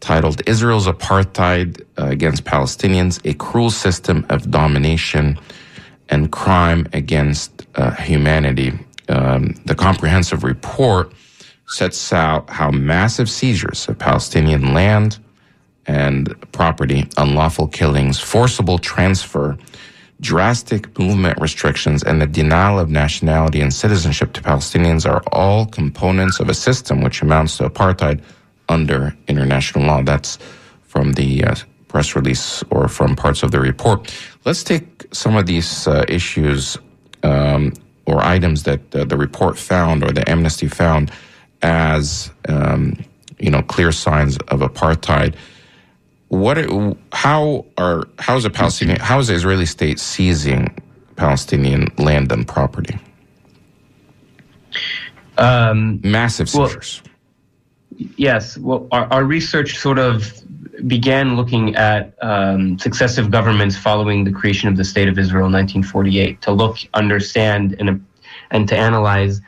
[0.00, 5.38] titled Israel's Apartheid Against Palestinians, a Cruel System of Domination
[6.08, 8.72] and Crime Against uh, Humanity.
[9.08, 11.12] Um, the comprehensive report
[11.66, 15.18] sets out how massive seizures of Palestinian land,
[15.88, 19.56] and property, unlawful killings, forcible transfer,
[20.20, 26.40] drastic movement restrictions, and the denial of nationality and citizenship to Palestinians are all components
[26.40, 28.20] of a system which amounts to apartheid
[28.68, 30.02] under international law.
[30.02, 30.38] That's
[30.82, 31.54] from the uh,
[31.88, 34.14] press release or from parts of the report.
[34.44, 36.76] Let's take some of these uh, issues
[37.22, 37.72] um,
[38.06, 41.10] or items that uh, the report found or the amnesty found
[41.62, 42.96] as um,
[43.38, 45.34] you know clear signs of apartheid
[46.28, 46.58] what
[47.12, 50.74] how are how is a Palestinian how is the Israeli state seizing
[51.16, 52.98] Palestinian land and property?
[55.38, 57.02] Um, Massive seizures.
[57.04, 58.58] Well, yes.
[58.58, 60.42] Well, our, our, research sort of
[60.86, 65.52] began looking at um, successive governments following the creation of the state of Israel in
[65.52, 68.04] 1948 to look, understand, and
[68.50, 69.40] and to analyze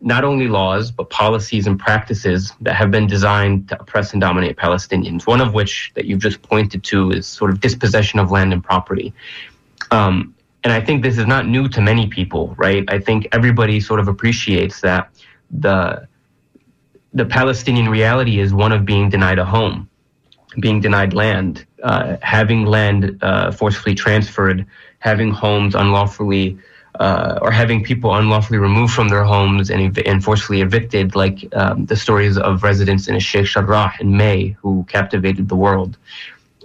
[0.00, 4.56] not only laws, but policies and practices that have been designed to oppress and dominate
[4.56, 5.26] Palestinians.
[5.26, 8.62] One of which that you've just pointed to is sort of dispossession of land and
[8.62, 9.12] property.
[9.90, 10.34] Um,
[10.64, 12.84] and I think this is not new to many people, right?
[12.88, 15.10] I think everybody sort of appreciates that
[15.50, 16.06] the
[17.14, 19.88] the Palestinian reality is one of being denied a home,
[20.60, 24.66] being denied land, uh, having land uh, forcefully transferred,
[24.98, 26.58] having homes unlawfully,
[26.98, 31.46] uh, or having people unlawfully removed from their homes and, ev- and forcefully evicted, like
[31.54, 35.96] um, the stories of residents in Sheikh Jarrah in May who captivated the world.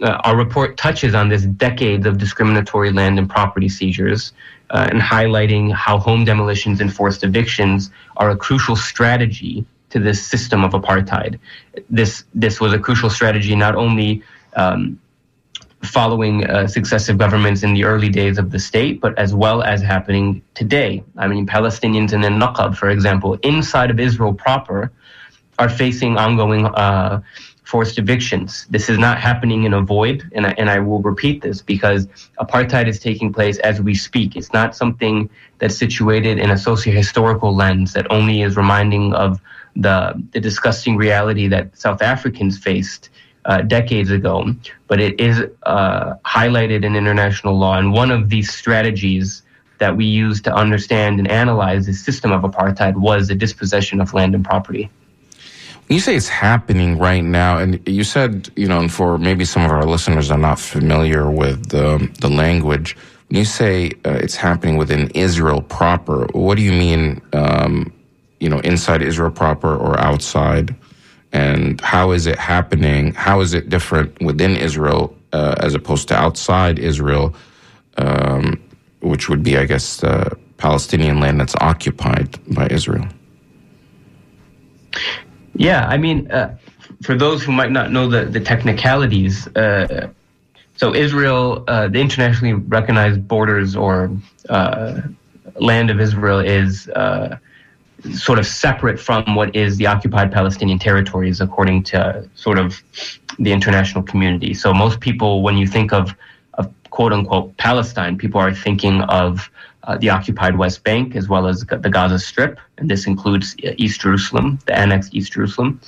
[0.02, 4.34] Uh, our report touches on this decades of discriminatory land and property seizures
[4.72, 10.26] uh, and highlighting how home demolitions and forced evictions are a crucial strategy to this
[10.26, 11.40] system of apartheid.
[11.90, 14.24] This this was a crucial strategy not only
[14.56, 15.00] um,
[15.84, 19.82] following uh, successive governments in the early days of the state, but as well as
[19.82, 21.04] happening today.
[21.18, 24.92] I mean, Palestinians in the Naqab, for example, inside of Israel proper,
[25.60, 27.22] are facing ongoing uh,
[27.64, 28.66] forced evictions.
[28.70, 32.08] This is not happening in a void, and I, and I will repeat this because
[32.40, 34.36] apartheid is taking place as we speak.
[34.36, 35.30] It's not something
[35.60, 39.40] that's situated in a socio-historical lens that only is reminding of
[39.76, 43.10] the, the disgusting reality that South Africans faced
[43.46, 44.54] uh, decades ago,
[44.88, 47.78] but it is uh, highlighted in international law.
[47.78, 49.44] And one of these strategies
[49.80, 54.14] that we use to understand and analyze the system of apartheid was the dispossession of
[54.14, 54.90] land and property.
[55.90, 59.66] You say it's happening right now, and you said, you know, and for maybe some
[59.66, 62.96] of our listeners are not familiar with the, the language,
[63.28, 67.92] when you say uh, it's happening within Israel proper, what do you mean, um,
[68.40, 70.74] you know, inside Israel proper or outside?
[71.34, 73.14] And how is it happening?
[73.14, 77.34] How is it different within Israel uh, as opposed to outside Israel,
[77.98, 78.62] um,
[79.02, 83.08] which would be, I guess, the Palestinian land that's occupied by Israel?
[85.56, 86.56] Yeah, I mean, uh,
[87.02, 90.10] for those who might not know the, the technicalities, uh,
[90.76, 94.12] so Israel, uh, the internationally recognized borders or
[94.50, 95.02] uh,
[95.56, 97.38] land of Israel is uh,
[98.12, 102.82] sort of separate from what is the occupied Palestinian territories, according to sort of
[103.40, 104.54] the international community.
[104.54, 106.14] So most people, when you think of,
[106.56, 109.50] of quote unquote Palestine, people are thinking of
[109.84, 114.02] uh, the occupied West Bank as well as the Gaza Strip, and this includes East
[114.02, 115.80] Jerusalem, the annexed East Jerusalem.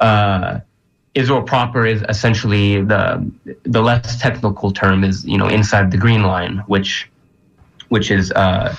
[0.00, 0.60] Uh,
[1.14, 3.30] Israel proper is essentially the
[3.62, 7.10] the less technical term is you know inside the Green Line, which
[7.88, 8.76] which is uh,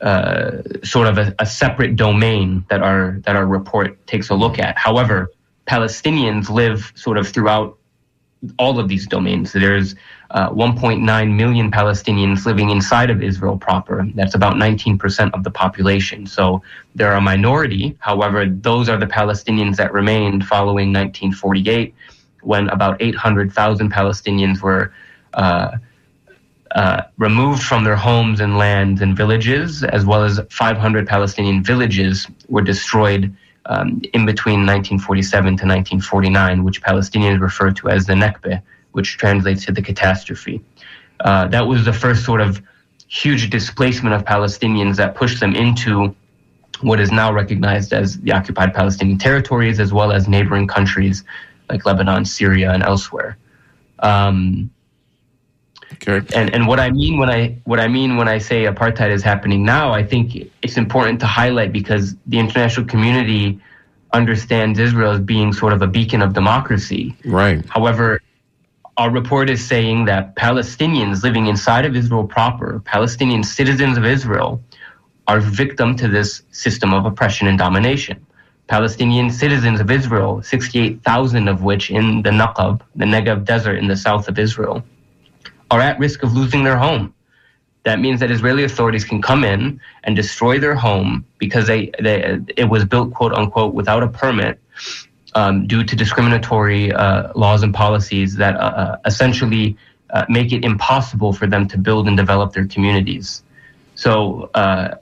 [0.00, 4.58] uh, sort of a, a, separate domain that our that our report takes a look
[4.58, 4.78] at.
[4.78, 5.30] However,
[5.66, 7.76] Palestinians live sort of throughout
[8.58, 9.52] all of these domains.
[9.52, 9.94] There's
[10.30, 14.06] uh, 1.9 million Palestinians living inside of Israel proper.
[14.14, 16.26] That's about 19% of the population.
[16.26, 16.62] So
[16.94, 17.96] they're a minority.
[18.00, 21.94] However, those are the Palestinians that remained following 1948,
[22.42, 24.92] when about 800,000 Palestinians were.
[25.34, 25.76] Uh,
[26.72, 32.26] uh, removed from their homes and lands and villages, as well as 500 Palestinian villages
[32.48, 38.62] were destroyed um, in between 1947 to 1949, which Palestinians refer to as the Nakba,
[38.92, 40.62] which translates to the catastrophe.
[41.20, 42.62] Uh, that was the first sort of
[43.06, 46.16] huge displacement of Palestinians that pushed them into
[46.80, 51.22] what is now recognized as the occupied Palestinian territories, as well as neighboring countries
[51.68, 53.36] like Lebanon, Syria, and elsewhere.
[53.98, 54.70] Um,
[55.94, 56.20] Okay.
[56.34, 59.22] And and what I mean when I what I mean when I say apartheid is
[59.22, 63.60] happening now, I think it's important to highlight because the international community
[64.12, 67.16] understands Israel as being sort of a beacon of democracy.
[67.24, 67.64] Right.
[67.68, 68.20] However,
[68.96, 74.62] our report is saying that Palestinians living inside of Israel proper, Palestinian citizens of Israel,
[75.26, 78.26] are victim to this system of oppression and domination.
[78.66, 83.96] Palestinian citizens of Israel, 68,000 of which in the Naqab, the Negev desert in the
[83.96, 84.84] south of Israel,
[85.70, 87.14] are at risk of losing their home.
[87.84, 92.38] That means that Israeli authorities can come in and destroy their home because they, they
[92.56, 94.60] it was built quote unquote without a permit
[95.34, 99.76] um, due to discriminatory uh, laws and policies that uh, uh, essentially
[100.10, 103.42] uh, make it impossible for them to build and develop their communities.
[103.94, 104.96] So uh,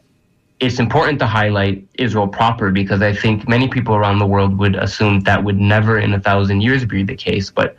[0.60, 4.74] it's important to highlight Israel proper because I think many people around the world would
[4.74, 7.50] assume that would never in a thousand years be the case.
[7.50, 7.76] But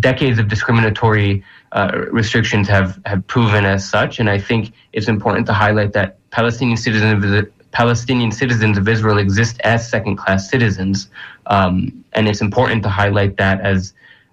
[0.00, 4.20] decades of discriminatory uh, restrictions have, have proven as such.
[4.20, 9.18] And I think it's important to highlight that Palestinian citizens of, Palestinian citizens of Israel
[9.18, 11.08] exist as second class citizens.
[11.46, 13.92] Um, and it's important to highlight that as,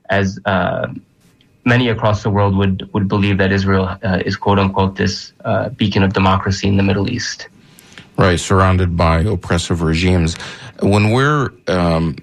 [0.09, 0.88] as uh,
[1.65, 5.69] many across the world would, would believe that Israel uh, is quote unquote this uh,
[5.69, 7.49] beacon of democracy in the Middle East.
[8.17, 10.38] Right, surrounded by oppressive regimes.
[10.81, 12.15] When we're, um,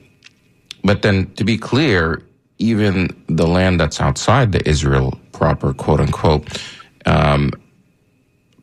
[0.82, 2.22] but then to be clear,
[2.62, 6.62] even the land that's outside the Israel proper, quote unquote,
[7.06, 7.50] um,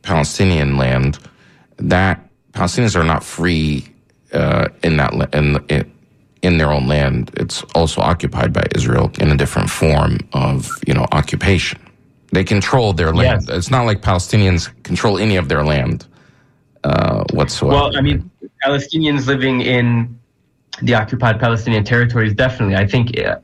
[0.02, 1.18] Palestinian land,
[1.76, 3.86] that Palestinians are not free
[4.32, 5.92] uh, in that in,
[6.42, 7.30] in their own land.
[7.36, 11.78] It's also occupied by Israel in a different form of you know occupation.
[12.32, 13.44] They control their land.
[13.48, 13.56] Yes.
[13.56, 16.06] It's not like Palestinians control any of their land
[16.84, 17.76] uh, whatsoever.
[17.76, 18.30] Well, I mean,
[18.64, 20.18] Palestinians living in
[20.82, 22.76] the occupied Palestinian territories, definitely.
[22.76, 23.36] I think uh,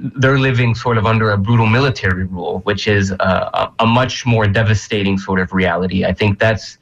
[0.00, 4.46] they're living sort of under a brutal military rule, which is a, a much more
[4.46, 6.04] devastating sort of reality.
[6.04, 6.78] I think that's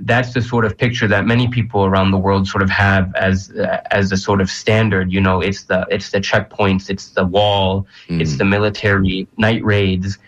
[0.00, 3.50] that's the sort of picture that many people around the world sort of have as
[3.90, 5.12] as a sort of standard.
[5.12, 10.18] You know, it's the it's the checkpoints, it's the wall, it's the military night raids.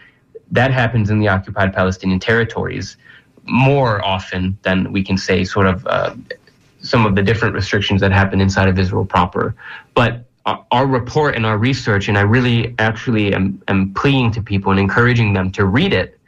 [0.50, 2.96] That happens in the occupied Palestinian territories
[3.44, 6.14] more often than we can say sort of uh,
[6.80, 9.54] some of the different restrictions that happen inside of Israel proper.
[9.94, 14.70] But our, report and our research, and I really actually am, am pleading to people
[14.70, 16.18] and encouraging them to read it,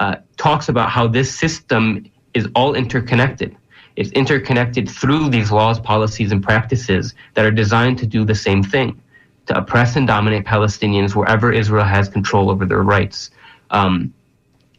[0.00, 2.04] uh, talks about how this system
[2.34, 3.56] is all interconnected.
[3.96, 8.62] It's interconnected through these laws, policies, and practices that are designed to do the same
[8.62, 9.00] thing
[9.46, 13.30] to oppress and dominate Palestinians wherever Israel has control over their rights.
[13.70, 14.12] Um,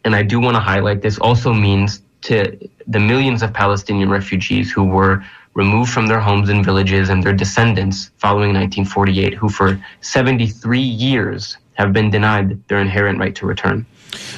[0.04, 4.70] and I do want to highlight this also means to the millions of Palestinian refugees
[4.70, 5.24] who were
[5.54, 11.58] removed from their homes and villages and their descendants following 1948, who for 73 years
[11.74, 13.86] have been denied their inherent right to return.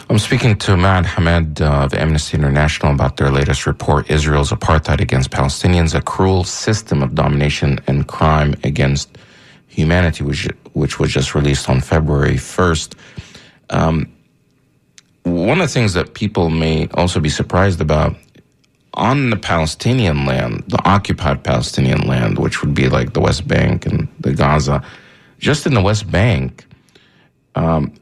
[0.09, 5.31] I'm speaking to Matt Hamed of Amnesty International about their latest report, Israel's Apartheid Against
[5.31, 9.19] Palestinians, a cruel system of domination and crime against
[9.67, 12.95] humanity, which, which was just released on February 1st.
[13.71, 14.13] Um,
[15.25, 18.15] one of the things that people may also be surprised about
[18.95, 23.87] on the Palestinian land, the occupied Palestinian land, which would be like the West Bank
[23.87, 24.83] and the Gaza,
[25.39, 26.65] just in the West Bank,
[27.55, 27.93] um,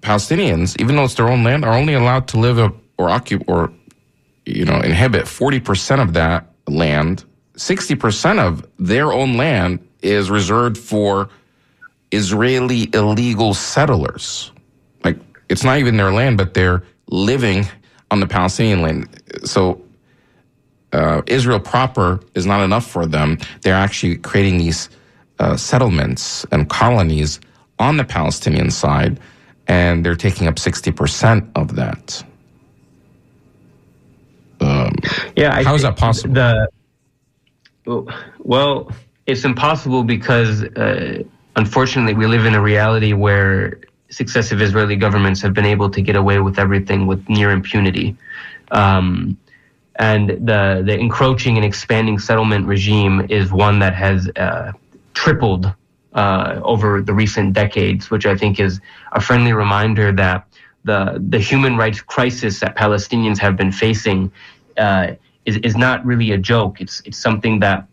[0.00, 2.58] Palestinians, even though it's their own land, are only allowed to live
[2.98, 3.72] or occupy or
[4.46, 7.24] you know inhabit forty percent of that land.
[7.56, 11.30] Sixty percent of their own land is reserved for
[12.12, 14.52] Israeli illegal settlers.
[15.02, 17.66] Like it's not even their land, but they're living
[18.10, 19.08] on the Palestinian land.
[19.44, 19.83] So
[20.94, 23.38] uh, Israel proper is not enough for them.
[23.62, 24.88] They're actually creating these
[25.40, 27.40] uh, settlements and colonies
[27.78, 29.18] on the Palestinian side,
[29.66, 32.24] and they're taking up 60% of that.
[34.60, 34.94] Um,
[35.36, 36.34] Yeah, I How is that possible?
[36.34, 36.68] The
[38.38, 38.90] well,
[39.26, 41.22] it's impossible because uh,
[41.56, 46.16] unfortunately we live in a reality where successive Israeli governments have been able to get
[46.16, 48.16] away with everything with near impunity.
[48.70, 49.36] Um,
[49.96, 54.72] and the the encroaching and expanding settlement regime is one that has uh,
[55.14, 55.72] tripled
[56.14, 58.80] uh, over the recent decades, which I think is
[59.12, 60.46] a friendly reminder that
[60.84, 64.30] the the human rights crisis that Palestinians have been facing
[64.76, 65.12] uh,
[65.44, 66.80] is is not really a joke.
[66.80, 67.86] It's it's something that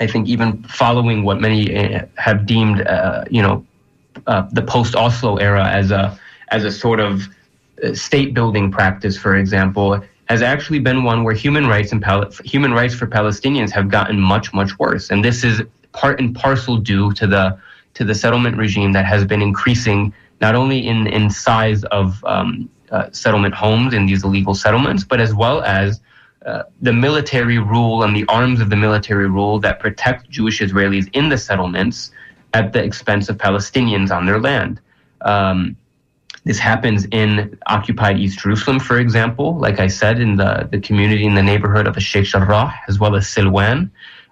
[0.00, 3.64] I think even following what many uh, have deemed, uh, you know,
[4.26, 6.18] uh, the post Oslo era as a
[6.48, 7.28] as a sort of
[7.94, 12.72] state building practice, for example, has actually been one where human rights and Pal- human
[12.72, 17.12] rights for Palestinians have gotten much much worse, and this is part and parcel due
[17.14, 17.58] to the
[17.94, 22.70] to the settlement regime that has been increasing not only in in size of um,
[22.92, 26.00] uh, settlement homes in these illegal settlements, but as well as
[26.46, 31.10] uh, the military rule and the arms of the military rule that protect Jewish Israelis
[31.12, 32.12] in the settlements
[32.54, 34.80] at the expense of Palestinians on their land.
[35.22, 35.76] Um,
[36.44, 41.26] this happens in occupied East Jerusalem, for example, like I said, in the, the community
[41.26, 43.90] in the neighborhood of the Sheikh Jarrah, as well as Silwan.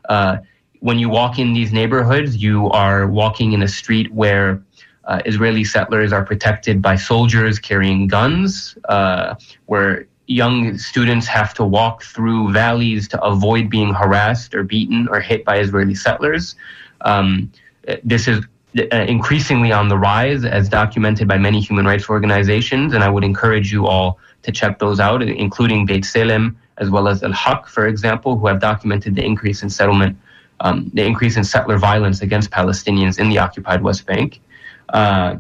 [0.09, 0.39] Uh,
[0.81, 4.63] when you walk in these neighborhoods, you are walking in a street where
[5.05, 9.35] uh, Israeli settlers are protected by soldiers carrying guns, uh,
[9.67, 15.21] where young students have to walk through valleys to avoid being harassed or beaten or
[15.21, 16.55] hit by Israeli settlers.
[17.01, 17.51] Um,
[18.05, 18.45] this is
[18.75, 23.73] increasingly on the rise, as documented by many human rights organizations, and I would encourage
[23.73, 28.39] you all to check those out, including B'Tselem as well as Al Haq, for example,
[28.39, 30.17] who have documented the increase in settlement,
[30.61, 34.41] um, the increase in settler violence against Palestinians in the occupied West Bank.
[34.89, 35.37] Uh,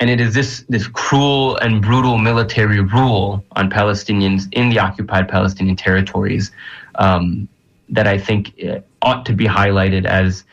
[0.00, 5.28] and it is this this cruel and brutal military rule on Palestinians in the occupied
[5.28, 6.50] Palestinian territories
[6.96, 7.48] um,
[7.88, 10.44] that I think uh, ought to be highlighted as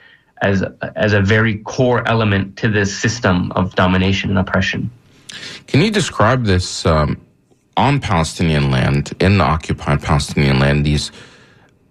[0.41, 0.63] as
[0.95, 4.89] as a very core element to this system of domination and oppression.
[5.67, 7.17] Can you describe this um,
[7.77, 11.11] on Palestinian land, in the occupied Palestinian land, these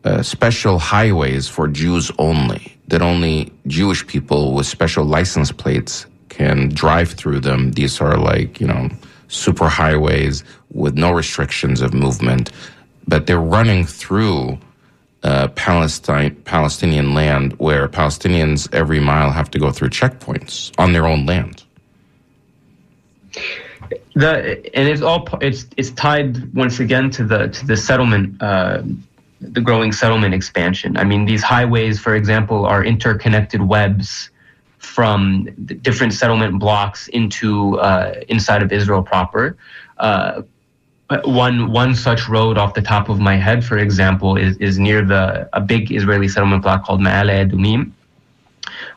[0.05, 6.69] uh, special highways for Jews only, that only Jewish people with special license plates can
[6.71, 7.73] drive through them?
[7.73, 8.91] These are like, you know,
[9.29, 12.51] super highways with no restrictions of movement,
[13.07, 14.59] but they're running through
[15.23, 21.07] uh, Palestine Palestinian land where Palestinians every mile have to go through checkpoints on their
[21.07, 21.65] own land.
[24.15, 28.43] The and it's all it's it's tied once again to the to the settlement.
[28.43, 28.83] Uh,
[29.41, 30.97] the growing settlement expansion.
[30.97, 34.31] I mean, these highways, for example, are interconnected webs
[34.79, 35.49] from
[35.83, 39.57] different settlement blocks into uh, inside of Israel proper.
[41.25, 45.03] One one such road off the top of my head, for example, is is near
[45.03, 47.93] the a big Israeli settlement block called Ma'ale Adumim,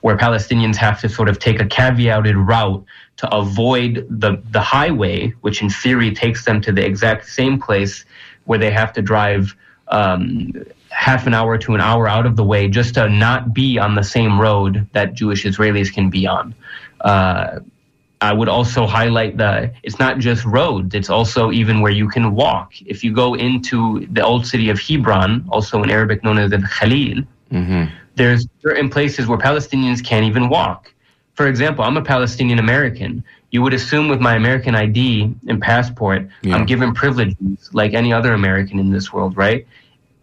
[0.01, 2.83] where Palestinians have to sort of take a caveated route
[3.17, 8.03] to avoid the the highway, which in theory takes them to the exact same place
[8.43, 9.55] where they have to drive
[9.87, 10.51] um,
[10.89, 13.95] half an hour to an hour out of the way just to not be on
[13.95, 16.53] the same road that Jewish Israelis can be on.
[16.99, 17.59] Uh,
[18.21, 22.35] I would also highlight that it's not just roads, it's also even where you can
[22.35, 22.73] walk.
[22.85, 26.59] If you go into the old city of Hebron, also in Arabic known as the
[26.59, 27.93] Khalil, Mm-hmm.
[28.15, 30.93] there's certain places where Palestinians can't even walk.
[31.33, 33.25] For example, I'm a Palestinian American.
[33.49, 36.55] You would assume with my American ID and passport, Yeah.
[36.55, 39.67] I'm given privileges like any other American in this world, right?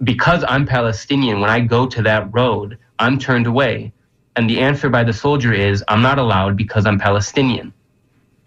[0.03, 3.93] Because I'm Palestinian, when I go to that road, I'm turned away.
[4.37, 7.75] And the answer by the soldier is, I'm not allowed because I'm Palestinian.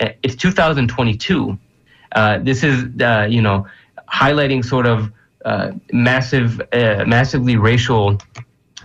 [0.02, 1.58] Eh, It's 2022.
[2.14, 3.66] Uh, this is, uh, you know,
[4.12, 5.12] highlighting sort of
[5.46, 8.18] uh, massive, uh, massively racial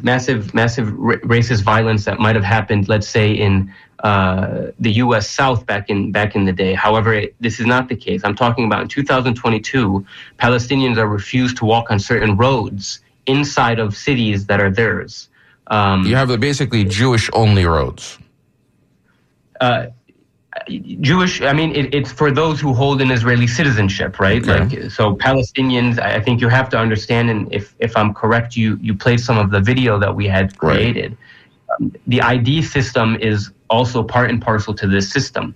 [0.03, 3.73] massive, massive ra- racist violence that might have happened, let's say, in
[4.05, 5.27] uh, the U.S.
[5.29, 6.75] South back in back in the day.
[6.75, 8.21] However, it, this is not the case.
[8.23, 10.05] I'm talking about in 2022,
[10.39, 15.31] Palestinians are refused to walk on certain roads inside of cities that are theirs.
[15.69, 18.19] Um, You have the basically Jewish only roads.
[20.69, 21.43] Jewish.
[21.43, 24.43] I mean, it, it's for those who hold an Israeli citizenship, right?
[24.43, 24.81] Okay.
[24.83, 25.99] Like, so Palestinians.
[25.99, 29.39] I think you have to understand, and if if I'm correct, you you played some
[29.39, 30.77] of the video that we had Right.
[30.77, 31.17] created.
[31.73, 35.55] Um, the ID system is also part and parcel to this system.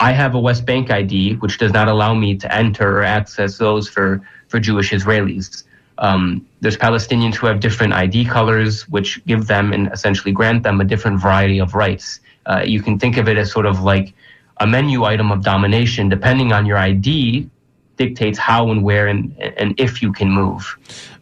[0.00, 3.58] I have a West Bank ID, which does not allow me to enter or access
[3.58, 5.64] those for for Jewish Israelis.
[5.98, 10.80] Um, there's Palestinians who have different ID colors, which give them and essentially grant them
[10.80, 12.20] a different variety of rights.
[12.46, 14.14] Uh, you can think of it as sort of like
[14.60, 16.08] a menu item of domination.
[16.08, 17.48] Depending on your ID,
[17.96, 20.76] dictates how and where and and if you can move.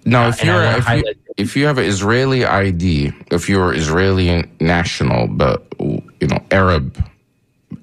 [0.05, 4.45] Now, if I you're if you, if you have an Israeli ID, if you're Israeli
[4.61, 6.87] national but you know Arab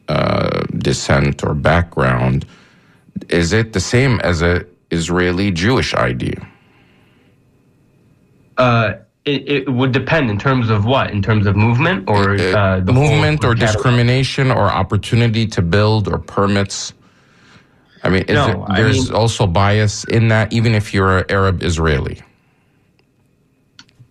[0.07, 2.45] uh, descent or background,
[3.29, 6.35] is it the same as a Israeli Jewish ID?
[8.57, 8.93] Uh,
[9.25, 12.93] it, it would depend in terms of what, in terms of movement or uh, the
[12.93, 16.93] movement or discrimination or opportunity to build or permits?
[18.03, 21.19] I mean, is No, it, I there's mean- also bias in that, even if you're
[21.19, 22.21] an Arab Israeli.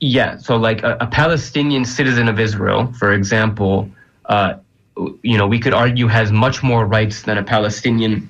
[0.01, 3.89] Yeah, so like a, a Palestinian citizen of Israel, for example,
[4.27, 4.55] uh,
[5.23, 8.29] you know, we could argue has much more rights than a Palestinian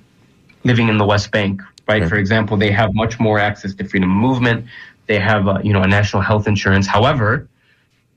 [0.64, 2.02] living in the West Bank, right?
[2.02, 2.08] Okay.
[2.08, 4.66] For example, they have much more access to freedom of movement.
[5.06, 6.86] They have, uh, you know, a national health insurance.
[6.86, 7.48] However,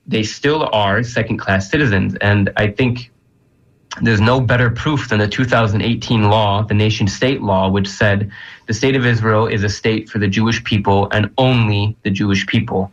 [0.06, 3.10] they still are second-class citizens, and I think
[4.02, 8.30] there's no better proof than the 2018 law, the nation state law, which said
[8.66, 12.46] the state of Israel is a state for the Jewish people and only the Jewish
[12.46, 12.90] people.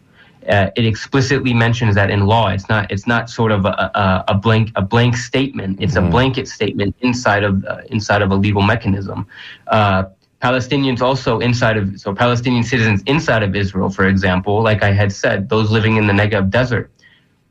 [0.47, 2.49] Uh, it explicitly mentions that in law.
[2.49, 2.91] It's not.
[2.91, 5.81] It's not sort of a, a, a blank a blank statement.
[5.81, 9.25] It's a blanket statement inside of uh, inside of a legal mechanism.
[9.65, 10.03] Uh,
[10.45, 15.11] Palestinians also inside of so Palestinian citizens inside of Israel, for example, like I had
[15.11, 16.87] said, those living in the Negev desert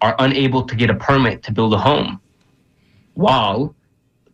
[0.00, 2.20] are unable to get a permit to build a home
[3.14, 3.74] while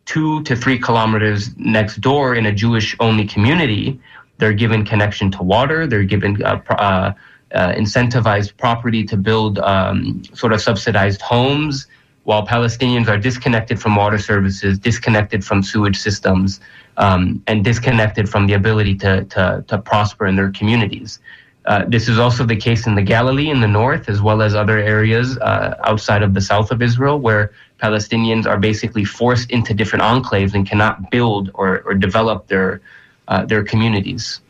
[0.05, 3.99] two to three kilometers next door in a Jewish only community,
[4.37, 7.13] they're given connection to water, they're given uh, uh,
[7.53, 11.87] uh, incentivized property to build um, sort of subsidized homes,
[12.23, 16.59] while Palestinians are disconnected from water services, disconnected from sewage systems,
[16.97, 21.19] um, and disconnected from the ability to, to, to prosper in their communities.
[21.65, 24.55] Uh, this is also the case in the Galilee in the north, as well as
[24.55, 29.73] other areas uh, outside of the south of Israel, where Palestinians are basically forced into
[29.73, 32.81] different enclaves and cannot build or, or develop their
[33.27, 34.41] uh, their communities.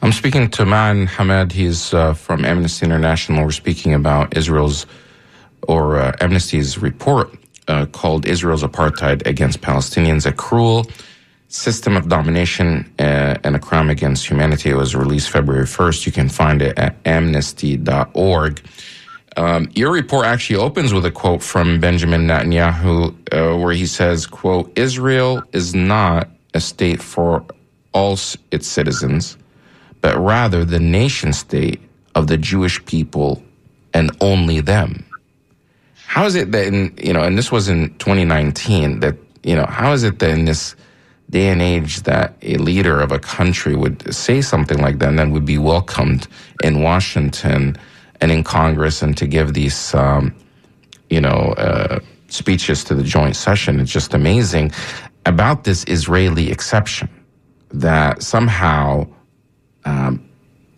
[0.00, 1.52] I'm speaking to Man Hamed.
[1.52, 3.44] He's uh, from Amnesty International.
[3.44, 4.86] We're speaking about Israel's
[5.70, 7.32] or uh, Amnesty's report
[7.68, 10.84] uh, called Israel's Apartheid Against Palestinians, a cruel
[11.46, 14.70] system of domination uh, and a crime against humanity.
[14.70, 16.06] It was released February 1st.
[16.06, 18.60] You can find it at amnesty.org.
[19.36, 24.26] Um, your report actually opens with a quote from Benjamin Netanyahu, uh, where he says,
[24.26, 27.44] "quote Israel is not a state for
[27.92, 28.18] all
[28.50, 29.36] its citizens,
[30.00, 31.80] but rather the nation state
[32.16, 33.40] of the Jewish people
[33.94, 35.04] and only them.
[36.10, 39.64] How is it that in you know, and this was in 2019 that you know,
[39.66, 40.74] how is it that in this
[41.30, 45.20] day and age that a leader of a country would say something like that and
[45.20, 46.26] then would be welcomed
[46.64, 47.76] in Washington
[48.20, 50.34] and in Congress and to give these, um,
[51.10, 53.78] you know, uh, speeches to the joint session?
[53.78, 54.72] It's just amazing
[55.26, 57.08] about this Israeli exception
[57.70, 59.06] that somehow,
[59.84, 60.28] um,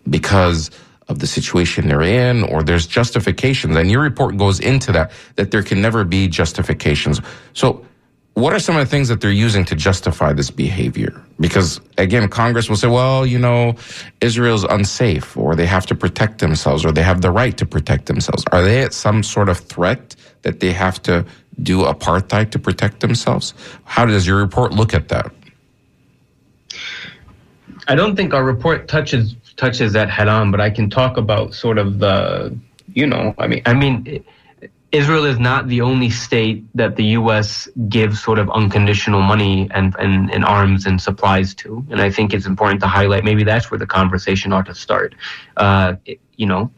[0.07, 0.69] because
[1.13, 5.51] of the situation they're in, or there's justifications, and your report goes into that, that
[5.51, 7.21] there can never be justifications.
[7.53, 7.85] So,
[8.33, 11.23] what are some of the things that they're using to justify this behavior?
[11.39, 13.75] Because again, Congress will say, well, you know,
[14.21, 18.07] Israel's unsafe, or they have to protect themselves, or they have the right to protect
[18.07, 18.43] themselves.
[18.51, 21.25] Are they at some sort of threat that they have to
[21.61, 23.53] do apartheid to protect themselves?
[23.85, 25.31] How does your report look at that?
[27.87, 31.53] I don't think our report touches touches that head on, but I can talk about
[31.53, 32.57] sort of the,
[32.93, 34.23] you know, I mean, I mean,
[34.91, 37.67] Israel is not the only state that the U.S.
[37.89, 42.33] gives sort of unconditional money and, and, and arms and supplies to, and I think
[42.33, 43.23] it's important to highlight.
[43.23, 45.15] Maybe that's where the conversation ought to start.
[45.57, 46.71] Uh, it, you know,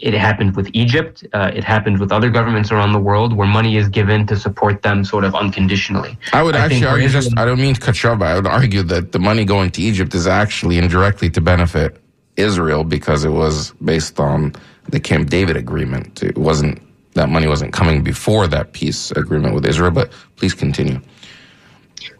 [0.00, 1.26] it happened with Egypt.
[1.32, 4.82] Uh, it happened with other governments around the world where money is given to support
[4.82, 6.18] them sort of unconditionally.
[6.32, 8.46] I would I actually argue just, I don't mean to cut you off, I would
[8.46, 12.00] argue that the money going to Egypt is actually indirectly to benefit
[12.36, 14.54] Israel because it was based on
[14.88, 16.22] the Camp David agreement.
[16.22, 16.82] It wasn't,
[17.14, 21.00] that money wasn't coming before that peace agreement with Israel, but please continue.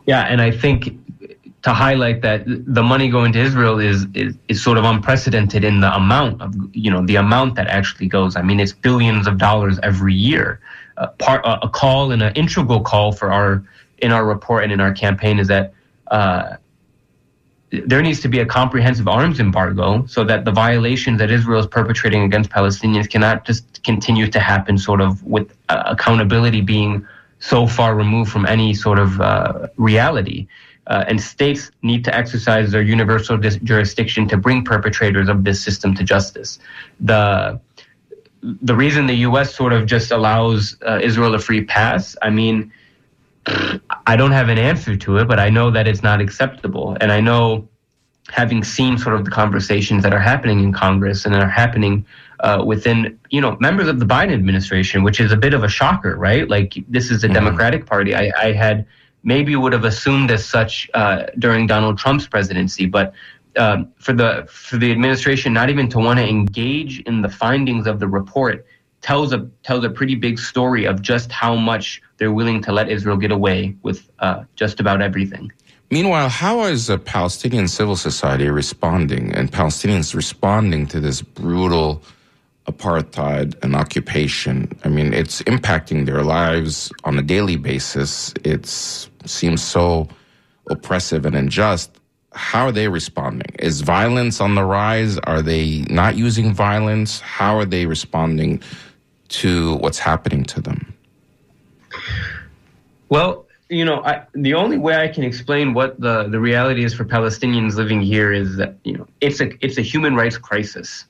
[0.06, 0.98] Yeah, and I think
[1.66, 5.80] to highlight that the money going to Israel is, is is sort of unprecedented in
[5.80, 8.36] the amount of you know the amount that actually goes.
[8.36, 10.60] I mean, it's billions of dollars every year.
[10.96, 13.64] Uh, part uh, a call and an integral call for our
[13.98, 15.74] in our report and in our campaign is that.
[16.18, 16.56] Uh,
[17.92, 21.66] there needs to be a comprehensive arms embargo so that the violations that Israel is
[21.66, 27.04] perpetrating against Palestinians cannot just continue to happen, sort of with uh, accountability being
[27.40, 30.46] so far removed from any sort of uh, reality.
[30.86, 35.62] Uh, and states need to exercise their universal dis- jurisdiction to bring perpetrators of this
[35.62, 36.58] system to justice.
[37.00, 37.60] The
[38.62, 39.54] the reason the U.S.
[39.54, 42.70] sort of just allows uh, Israel a free pass, I mean,
[44.06, 46.96] I don't have an answer to it, but I know that it's not acceptable.
[47.00, 47.68] And I know,
[48.28, 52.04] having seen sort of the conversations that are happening in Congress and are happening
[52.40, 55.68] uh, within, you know, members of the Biden administration, which is a bit of a
[55.68, 56.48] shocker, right?
[56.48, 58.14] Like this is a Democratic Party.
[58.14, 58.86] I, I had
[59.26, 63.12] maybe would have assumed as such uh, during Donald Trump's presidency, but
[63.58, 67.86] um, for the for the administration not even to want to engage in the findings
[67.86, 68.64] of the report
[69.02, 72.88] tells a tells a pretty big story of just how much they're willing to let
[72.88, 75.52] Israel get away with uh, just about everything.
[75.90, 82.02] Meanwhile, how is the Palestinian civil society responding and Palestinians responding to this brutal
[82.66, 84.70] apartheid and occupation?
[84.84, 88.34] I mean, it's impacting their lives on a daily basis.
[88.44, 90.08] It seems so
[90.68, 91.90] oppressive and unjust.
[92.32, 93.54] How are they responding?
[93.58, 95.18] Is violence on the rise?
[95.20, 97.20] Are they not using violence?
[97.20, 98.62] How are they responding
[99.28, 100.92] to what's happening to them?
[103.08, 106.94] Well, you know, I, the only way I can explain what the, the reality is
[106.94, 111.04] for Palestinians living here is that you know it's a it's a human rights crisis.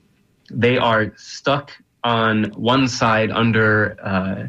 [0.49, 1.71] They are stuck
[2.03, 4.47] on one side under uh,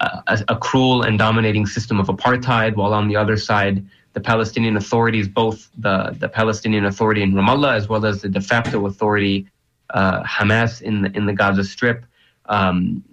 [0.00, 3.84] a, a cruel and dominating system of apartheid, while on the other side,
[4.14, 8.40] the Palestinian authorities, both the the Palestinian Authority in Ramallah as well as the de
[8.40, 9.46] facto authority
[9.90, 12.04] uh, Hamas in the in the Gaza Strip.
[12.46, 13.04] Um,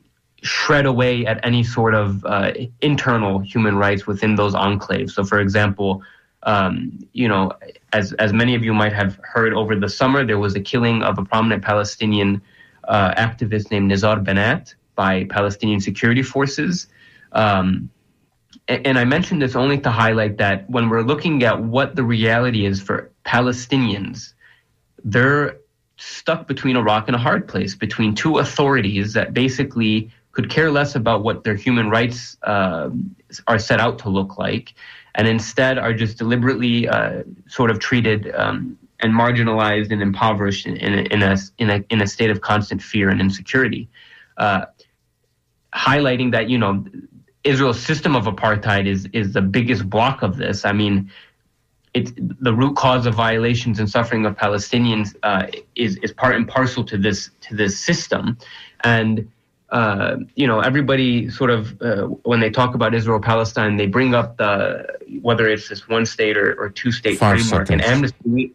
[0.41, 5.11] shred away at any sort of uh, internal human rights within those enclaves.
[5.11, 6.03] So, for example,
[6.45, 7.51] um, you know,
[7.91, 11.01] as as many of you might have heard over the summer, there was a killing
[11.01, 12.41] of a prominent Palestinian
[12.87, 16.87] uh, activist named Nizar Banat by Palestinian security forces.
[17.31, 17.89] Um,
[18.67, 22.03] and, and I mention this only to highlight that when we're looking at what the
[22.03, 24.33] reality is for Palestinians,
[25.03, 25.57] they're
[25.97, 30.69] stuck between a rock and a hard place, between two authorities that basically could care
[30.69, 32.89] less about what their human rights uh,
[33.47, 34.73] are set out to look like,
[35.15, 40.77] and instead are just deliberately uh, sort of treated um, and marginalized and impoverished in,
[40.77, 43.89] in, a, in, a, in, a, in a state of constant fear and insecurity.
[44.37, 44.65] Uh,
[45.73, 46.85] highlighting that, you know,
[47.43, 50.65] Israel's system of apartheid is, is the biggest block of this.
[50.65, 51.11] I mean,
[51.93, 56.45] it's the root cause of violations and suffering of Palestinians uh, is is part and
[56.45, 58.37] parcel to this to this system,
[58.83, 59.31] and
[59.75, 64.15] uh, you know everybody sort of uh, when they talk about Israel Palestine, they bring
[64.15, 64.87] up the
[65.21, 67.69] whether it's this one state or, or two state Five framework.
[67.69, 68.13] And seconds.
[68.23, 68.53] Amnesty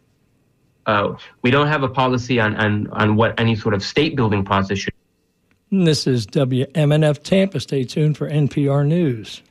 [0.87, 4.43] Uh, we don't have a policy on, on, on what any sort of state building
[4.43, 4.95] process should
[5.69, 7.59] And this is WMNF Tampa.
[7.59, 9.39] Stay tuned for NPR News.